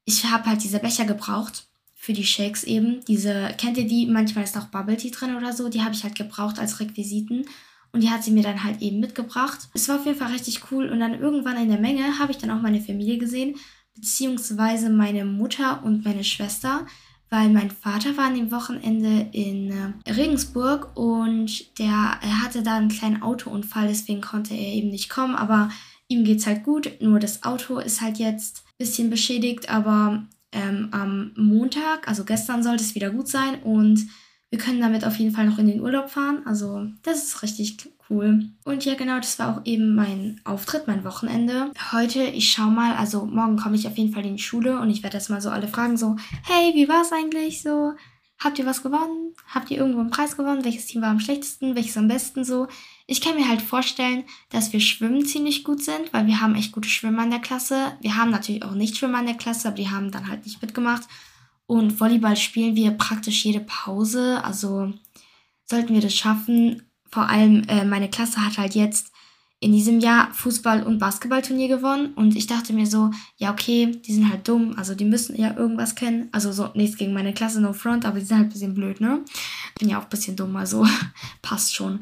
ich 0.05 0.25
habe 0.25 0.45
halt 0.45 0.63
diese 0.63 0.79
Becher 0.79 1.05
gebraucht 1.05 1.67
für 1.95 2.13
die 2.13 2.25
Shakes 2.25 2.63
eben. 2.63 3.03
Diese, 3.05 3.53
kennt 3.57 3.77
ihr 3.77 3.87
die? 3.87 4.05
Manchmal 4.05 4.43
ist 4.43 4.57
auch 4.57 4.67
Bubble 4.67 4.97
Tea 4.97 5.11
drin 5.11 5.35
oder 5.35 5.53
so. 5.53 5.69
Die 5.69 5.81
habe 5.81 5.93
ich 5.93 6.03
halt 6.03 6.15
gebraucht 6.15 6.59
als 6.59 6.79
Requisiten. 6.79 7.45
Und 7.91 8.01
die 8.01 8.09
hat 8.09 8.23
sie 8.23 8.31
mir 8.31 8.43
dann 8.43 8.63
halt 8.63 8.81
eben 8.81 8.99
mitgebracht. 8.99 9.69
Es 9.73 9.87
war 9.89 9.97
auf 9.97 10.05
jeden 10.05 10.17
Fall 10.17 10.31
richtig 10.31 10.71
cool. 10.71 10.89
Und 10.89 10.99
dann 10.99 11.19
irgendwann 11.19 11.57
in 11.57 11.69
der 11.69 11.79
Menge 11.79 12.19
habe 12.19 12.31
ich 12.31 12.37
dann 12.37 12.51
auch 12.51 12.61
meine 12.61 12.81
Familie 12.81 13.17
gesehen, 13.17 13.55
beziehungsweise 13.95 14.89
meine 14.89 15.25
Mutter 15.25 15.83
und 15.83 16.05
meine 16.05 16.23
Schwester, 16.23 16.85
weil 17.29 17.49
mein 17.49 17.71
Vater 17.71 18.15
war 18.15 18.25
an 18.25 18.35
dem 18.35 18.51
Wochenende 18.51 19.27
in 19.31 19.71
äh, 19.71 20.11
Regensburg 20.11 20.95
und 20.95 21.77
der 21.79 22.19
er 22.21 22.43
hatte 22.43 22.63
da 22.63 22.77
einen 22.77 22.89
kleinen 22.89 23.21
Autounfall, 23.21 23.87
deswegen 23.87 24.21
konnte 24.21 24.53
er 24.53 24.73
eben 24.73 24.89
nicht 24.89 25.09
kommen. 25.09 25.35
Aber 25.35 25.69
ihm 26.07 26.23
geht's 26.23 26.47
halt 26.47 26.63
gut. 26.63 26.91
Nur 27.01 27.19
das 27.19 27.43
Auto 27.43 27.79
ist 27.79 28.01
halt 28.01 28.17
jetzt 28.17 28.63
ein 28.65 28.77
bisschen 28.77 29.09
beschädigt, 29.09 29.69
aber 29.69 30.25
ähm, 30.51 30.89
am 30.91 31.31
Montag, 31.35 32.07
also 32.07 32.23
gestern, 32.23 32.63
sollte 32.63 32.83
es 32.83 32.95
wieder 32.95 33.09
gut 33.09 33.27
sein 33.27 33.61
und 33.63 34.07
wir 34.49 34.59
können 34.59 34.79
damit 34.79 35.05
auf 35.05 35.17
jeden 35.17 35.33
Fall 35.33 35.45
noch 35.45 35.59
in 35.59 35.67
den 35.67 35.81
Urlaub 35.81 36.09
fahren. 36.09 36.41
Also 36.45 36.87
das 37.03 37.23
ist 37.23 37.43
richtig 37.43 37.77
cool. 38.09 38.49
Und 38.63 38.85
ja, 38.85 38.95
genau, 38.95 39.17
das 39.17 39.37
war 39.39 39.57
auch 39.57 39.65
eben 39.65 39.95
mein 39.95 40.39
Auftritt, 40.45 40.87
mein 40.87 41.03
Wochenende. 41.03 41.71
Heute, 41.91 42.23
ich 42.23 42.51
schau 42.51 42.67
mal, 42.67 42.95
also 42.95 43.25
morgen 43.25 43.57
komme 43.57 43.75
ich 43.75 43.87
auf 43.87 43.97
jeden 43.97 44.13
Fall 44.13 44.25
in 44.25 44.37
die 44.37 44.43
Schule 44.43 44.79
und 44.79 44.89
ich 44.89 45.03
werde 45.03 45.17
jetzt 45.17 45.29
mal 45.29 45.41
so 45.41 45.49
alle 45.49 45.67
fragen, 45.67 45.97
so, 45.97 46.15
hey, 46.43 46.73
wie 46.75 46.87
war 46.87 47.01
es 47.01 47.11
eigentlich 47.11 47.61
so? 47.61 47.93
Habt 48.39 48.59
ihr 48.59 48.67
was 48.67 48.83
gewonnen? 48.83 49.33
Habt 49.47 49.71
ihr 49.71 49.77
irgendwo 49.77 49.99
einen 49.99 50.11
Preis 50.11 50.37
gewonnen? 50.37 50.63
Welches 50.63 50.85
Team 50.85 51.01
war 51.01 51.09
am 51.09 51.19
schlechtesten? 51.19 51.75
Welches 51.75 51.97
am 51.97 52.07
besten 52.07 52.45
so? 52.45 52.67
Ich 53.07 53.19
kann 53.19 53.35
mir 53.35 53.49
halt 53.49 53.63
vorstellen, 53.63 54.25
dass 54.51 54.73
wir 54.73 54.79
Schwimmen 54.79 55.25
ziemlich 55.25 55.63
gut 55.63 55.83
sind, 55.83 56.13
weil 56.13 56.27
wir 56.27 56.39
haben 56.39 56.53
echt 56.53 56.71
gute 56.71 56.87
Schwimmer 56.87 57.23
in 57.23 57.31
der 57.31 57.39
Klasse. 57.39 57.97
Wir 58.01 58.15
haben 58.15 58.29
natürlich 58.29 58.63
auch 58.63 58.75
nicht 58.75 58.95
Schwimmer 58.95 59.21
in 59.21 59.25
der 59.25 59.35
Klasse, 59.35 59.69
aber 59.69 59.77
die 59.77 59.89
haben 59.89 60.11
dann 60.11 60.27
halt 60.29 60.45
nicht 60.45 60.61
mitgemacht. 60.61 61.07
Und 61.67 61.99
Volleyball 61.99 62.37
spielen 62.37 62.75
wir 62.75 62.91
praktisch 62.91 63.45
jede 63.45 63.59
Pause. 63.59 64.43
Also 64.43 64.93
sollten 65.65 65.93
wir 65.93 66.01
das 66.01 66.15
schaffen. 66.15 66.83
Vor 67.09 67.29
allem 67.29 67.63
äh, 67.67 67.85
meine 67.85 68.09
Klasse 68.09 68.43
hat 68.43 68.57
halt 68.57 68.73
jetzt 68.73 69.11
in 69.59 69.71
diesem 69.71 69.99
Jahr 69.99 70.31
Fußball- 70.33 70.83
und 70.83 70.99
Basketballturnier 70.99 71.67
gewonnen. 71.67 72.13
Und 72.13 72.35
ich 72.35 72.47
dachte 72.47 72.73
mir 72.73 72.85
so, 72.85 73.11
ja, 73.37 73.51
okay, 73.51 73.91
die 73.91 74.13
sind 74.13 74.29
halt 74.29 74.47
dumm. 74.47 74.75
Also 74.77 74.95
die 74.95 75.05
müssen 75.05 75.35
ja 75.35 75.55
irgendwas 75.55 75.95
kennen. 75.95 76.29
Also 76.31 76.51
so 76.51 76.69
nichts 76.73 76.97
gegen 76.97 77.13
meine 77.13 77.33
Klasse, 77.33 77.59
no 77.59 77.73
front, 77.73 78.05
aber 78.05 78.19
die 78.19 78.25
sind 78.25 78.37
halt 78.37 78.47
ein 78.47 78.53
bisschen 78.53 78.73
blöd, 78.75 79.01
ne? 79.01 79.23
Bin 79.79 79.89
ja 79.89 79.99
auch 79.99 80.03
ein 80.03 80.09
bisschen 80.09 80.35
dumm, 80.35 80.55
also 80.55 80.85
passt 81.41 81.75
schon. 81.75 82.01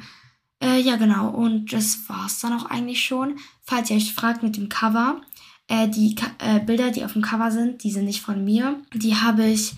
Äh, 0.62 0.82
ja, 0.82 0.98
genau. 0.98 1.30
Und 1.30 1.72
das 1.72 2.08
war's 2.08 2.40
dann 2.40 2.54
auch 2.54 2.66
eigentlich 2.66 3.04
schon. 3.04 3.38
Falls 3.64 3.90
ihr 3.90 3.98
euch 3.98 4.14
fragt 4.14 4.44
mit 4.44 4.58
dem 4.58 4.70
Cover, 4.70 5.22
äh, 5.68 5.88
die 5.88 6.16
Ka 6.16 6.28
äh, 6.40 6.60
Bilder, 6.60 6.92
die 6.92 7.06
auf 7.06 7.14
dem 7.14 7.22
Cover 7.22 7.52
sind, 7.52 7.84
die 7.84 7.92
sind 7.92 8.06
nicht 8.06 8.22
von 8.22 8.44
mir. 8.44 8.80
Die 8.94 9.16
habe 9.16 9.46
ich 9.46 9.74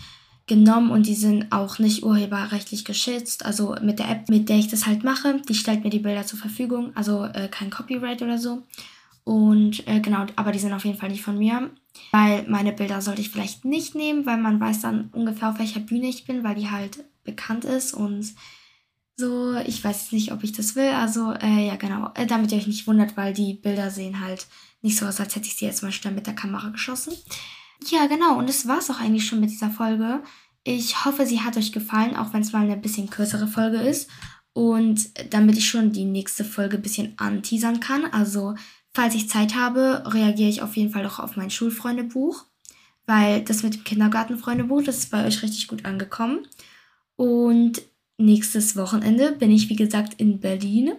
genommen 0.47 0.91
und 0.91 1.07
die 1.07 1.15
sind 1.15 1.51
auch 1.51 1.77
nicht 1.79 2.03
urheberrechtlich 2.03 2.85
geschützt. 2.85 3.45
Also 3.45 3.75
mit 3.81 3.99
der 3.99 4.09
App, 4.09 4.29
mit 4.29 4.49
der 4.49 4.57
ich 4.57 4.69
das 4.69 4.87
halt 4.87 5.03
mache, 5.03 5.41
die 5.47 5.55
stellt 5.55 5.83
mir 5.83 5.89
die 5.89 5.99
Bilder 5.99 6.25
zur 6.25 6.39
Verfügung. 6.39 6.91
Also 6.95 7.25
äh, 7.25 7.49
kein 7.49 7.69
Copyright 7.69 8.21
oder 8.21 8.37
so. 8.37 8.63
Und 9.23 9.85
äh, 9.87 9.99
genau, 9.99 10.25
aber 10.37 10.53
die 10.53 10.59
sind 10.59 10.73
auf 10.73 10.85
jeden 10.85 10.97
Fall 10.97 11.09
nicht 11.09 11.23
von 11.23 11.37
mir. 11.37 11.69
Weil 12.11 12.47
meine 12.47 12.71
Bilder 12.71 13.01
sollte 13.01 13.21
ich 13.21 13.29
vielleicht 13.29 13.65
nicht 13.65 13.95
nehmen, 13.95 14.25
weil 14.25 14.37
man 14.37 14.59
weiß 14.59 14.81
dann 14.81 15.09
ungefähr 15.11 15.49
auf 15.49 15.59
welcher 15.59 15.81
Bühne 15.81 16.07
ich 16.07 16.25
bin, 16.25 16.43
weil 16.43 16.55
die 16.55 16.69
halt 16.69 17.03
bekannt 17.23 17.65
ist 17.65 17.93
und 17.93 18.33
so, 19.17 19.55
ich 19.65 19.83
weiß 19.83 20.11
nicht, 20.11 20.31
ob 20.31 20.43
ich 20.43 20.51
das 20.51 20.75
will. 20.75 20.89
Also, 20.89 21.33
äh, 21.33 21.67
ja, 21.67 21.75
genau. 21.75 22.11
Äh, 22.13 22.27
damit 22.27 22.51
ihr 22.51 22.59
euch 22.59 22.67
nicht 22.67 22.87
wundert, 22.87 23.17
weil 23.17 23.33
die 23.33 23.55
Bilder 23.55 23.89
sehen 23.89 24.21
halt 24.21 24.45
nicht 24.87 24.97
so 24.97 25.05
als 25.05 25.19
hätte 25.19 25.41
ich 25.41 25.55
sie 25.55 25.65
jetzt 25.65 25.83
mal 25.83 25.91
schnell 25.91 26.13
mit 26.13 26.27
der 26.27 26.35
Kamera 26.35 26.69
geschossen. 26.69 27.13
Ja, 27.89 28.07
genau. 28.07 28.37
Und 28.37 28.49
das 28.49 28.67
war 28.67 28.79
es 28.79 28.89
auch 28.89 28.99
eigentlich 28.99 29.25
schon 29.25 29.39
mit 29.39 29.51
dieser 29.51 29.69
Folge. 29.69 30.23
Ich 30.63 31.05
hoffe, 31.05 31.25
sie 31.25 31.41
hat 31.41 31.57
euch 31.57 31.71
gefallen, 31.71 32.15
auch 32.15 32.33
wenn 32.33 32.41
es 32.41 32.51
mal 32.51 32.63
eine 32.63 32.77
bisschen 32.77 33.09
kürzere 33.09 33.47
Folge 33.47 33.77
ist. 33.77 34.09
Und 34.53 35.09
damit 35.33 35.57
ich 35.57 35.69
schon 35.69 35.91
die 35.91 36.05
nächste 36.05 36.43
Folge 36.43 36.77
ein 36.77 36.81
bisschen 36.81 37.13
anteasern 37.17 37.79
kann. 37.79 38.05
Also, 38.05 38.55
falls 38.93 39.13
ich 39.13 39.29
Zeit 39.29 39.55
habe, 39.55 40.03
reagiere 40.07 40.49
ich 40.49 40.61
auf 40.61 40.75
jeden 40.75 40.91
Fall 40.91 41.05
auch 41.05 41.19
auf 41.19 41.35
mein 41.35 41.51
Schulfreundebuch. 41.51 42.45
Weil 43.05 43.43
das 43.43 43.63
mit 43.63 43.75
dem 43.75 43.83
Kindergartenfreundebuch, 43.83 44.83
das 44.83 44.97
ist 44.97 45.11
bei 45.11 45.25
euch 45.25 45.43
richtig 45.43 45.67
gut 45.67 45.85
angekommen. 45.85 46.47
Und 47.15 47.81
nächstes 48.17 48.75
Wochenende 48.75 49.33
bin 49.33 49.51
ich, 49.51 49.69
wie 49.69 49.75
gesagt, 49.75 50.15
in 50.15 50.39
Berlin. 50.39 50.93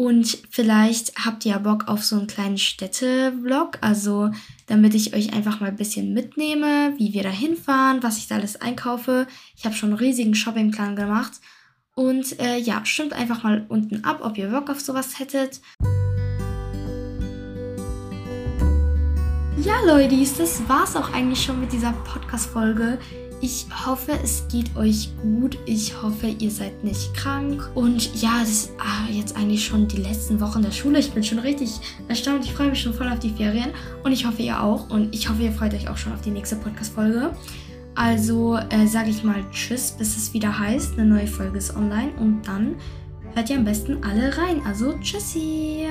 Und 0.00 0.38
vielleicht 0.48 1.26
habt 1.26 1.44
ihr 1.44 1.52
ja 1.52 1.58
Bock 1.58 1.86
auf 1.86 2.02
so 2.02 2.16
einen 2.16 2.26
kleinen 2.26 2.56
Städte-Vlog, 2.56 3.76
also 3.82 4.30
damit 4.66 4.94
ich 4.94 5.14
euch 5.14 5.34
einfach 5.34 5.60
mal 5.60 5.66
ein 5.66 5.76
bisschen 5.76 6.14
mitnehme, 6.14 6.94
wie 6.96 7.12
wir 7.12 7.22
da 7.22 7.28
hinfahren, 7.28 8.02
was 8.02 8.16
ich 8.16 8.26
da 8.26 8.36
alles 8.36 8.58
einkaufe. 8.62 9.26
Ich 9.58 9.66
habe 9.66 9.74
schon 9.74 9.90
einen 9.90 9.98
riesigen 9.98 10.34
Shoppingplan 10.34 10.96
gemacht. 10.96 11.32
Und 11.94 12.40
äh, 12.40 12.56
ja, 12.56 12.82
stimmt 12.86 13.12
einfach 13.12 13.42
mal 13.42 13.66
unten 13.68 14.02
ab, 14.02 14.20
ob 14.22 14.38
ihr 14.38 14.48
Bock 14.48 14.70
auf 14.70 14.80
sowas 14.80 15.18
hättet. 15.18 15.60
Ja, 19.62 19.82
Leute, 19.84 20.16
das 20.38 20.66
war's 20.66 20.96
auch 20.96 21.12
eigentlich 21.12 21.44
schon 21.44 21.60
mit 21.60 21.74
dieser 21.74 21.92
Podcast-Folge. 21.92 22.98
Ich 23.42 23.66
hoffe, 23.86 24.12
es 24.22 24.44
geht 24.48 24.76
euch 24.76 25.10
gut. 25.22 25.58
Ich 25.64 26.02
hoffe, 26.02 26.26
ihr 26.26 26.50
seid 26.50 26.84
nicht 26.84 27.14
krank. 27.14 27.70
Und 27.74 28.20
ja, 28.20 28.40
das 28.40 28.50
ist 28.50 28.72
ah, 28.78 29.10
jetzt 29.10 29.34
eigentlich 29.36 29.64
schon 29.64 29.88
die 29.88 29.96
letzten 29.96 30.40
Wochen 30.40 30.60
der 30.60 30.72
Schule. 30.72 30.98
Ich 30.98 31.12
bin 31.12 31.24
schon 31.24 31.38
richtig 31.38 31.70
erstaunt. 32.08 32.44
Ich 32.44 32.52
freue 32.52 32.68
mich 32.68 32.82
schon 32.82 32.92
voll 32.92 33.08
auf 33.08 33.18
die 33.18 33.30
Ferien. 33.30 33.70
Und 34.04 34.12
ich 34.12 34.26
hoffe, 34.26 34.42
ihr 34.42 34.62
auch. 34.62 34.90
Und 34.90 35.14
ich 35.14 35.28
hoffe, 35.28 35.42
ihr 35.42 35.52
freut 35.52 35.72
euch 35.72 35.88
auch 35.88 35.96
schon 35.96 36.12
auf 36.12 36.20
die 36.20 36.30
nächste 36.30 36.56
Podcast-Folge. 36.56 37.30
Also 37.94 38.56
äh, 38.56 38.86
sage 38.86 39.10
ich 39.10 39.24
mal 39.24 39.42
Tschüss, 39.52 39.92
bis 39.92 40.16
es 40.16 40.34
wieder 40.34 40.58
heißt, 40.58 40.98
eine 40.98 41.06
neue 41.06 41.26
Folge 41.26 41.58
ist 41.58 41.74
online. 41.74 42.10
Und 42.18 42.42
dann 42.46 42.76
hört 43.34 43.48
ihr 43.48 43.56
am 43.56 43.64
besten 43.64 44.04
alle 44.04 44.36
rein. 44.36 44.60
Also 44.66 44.98
Tschüssi. 44.98 45.86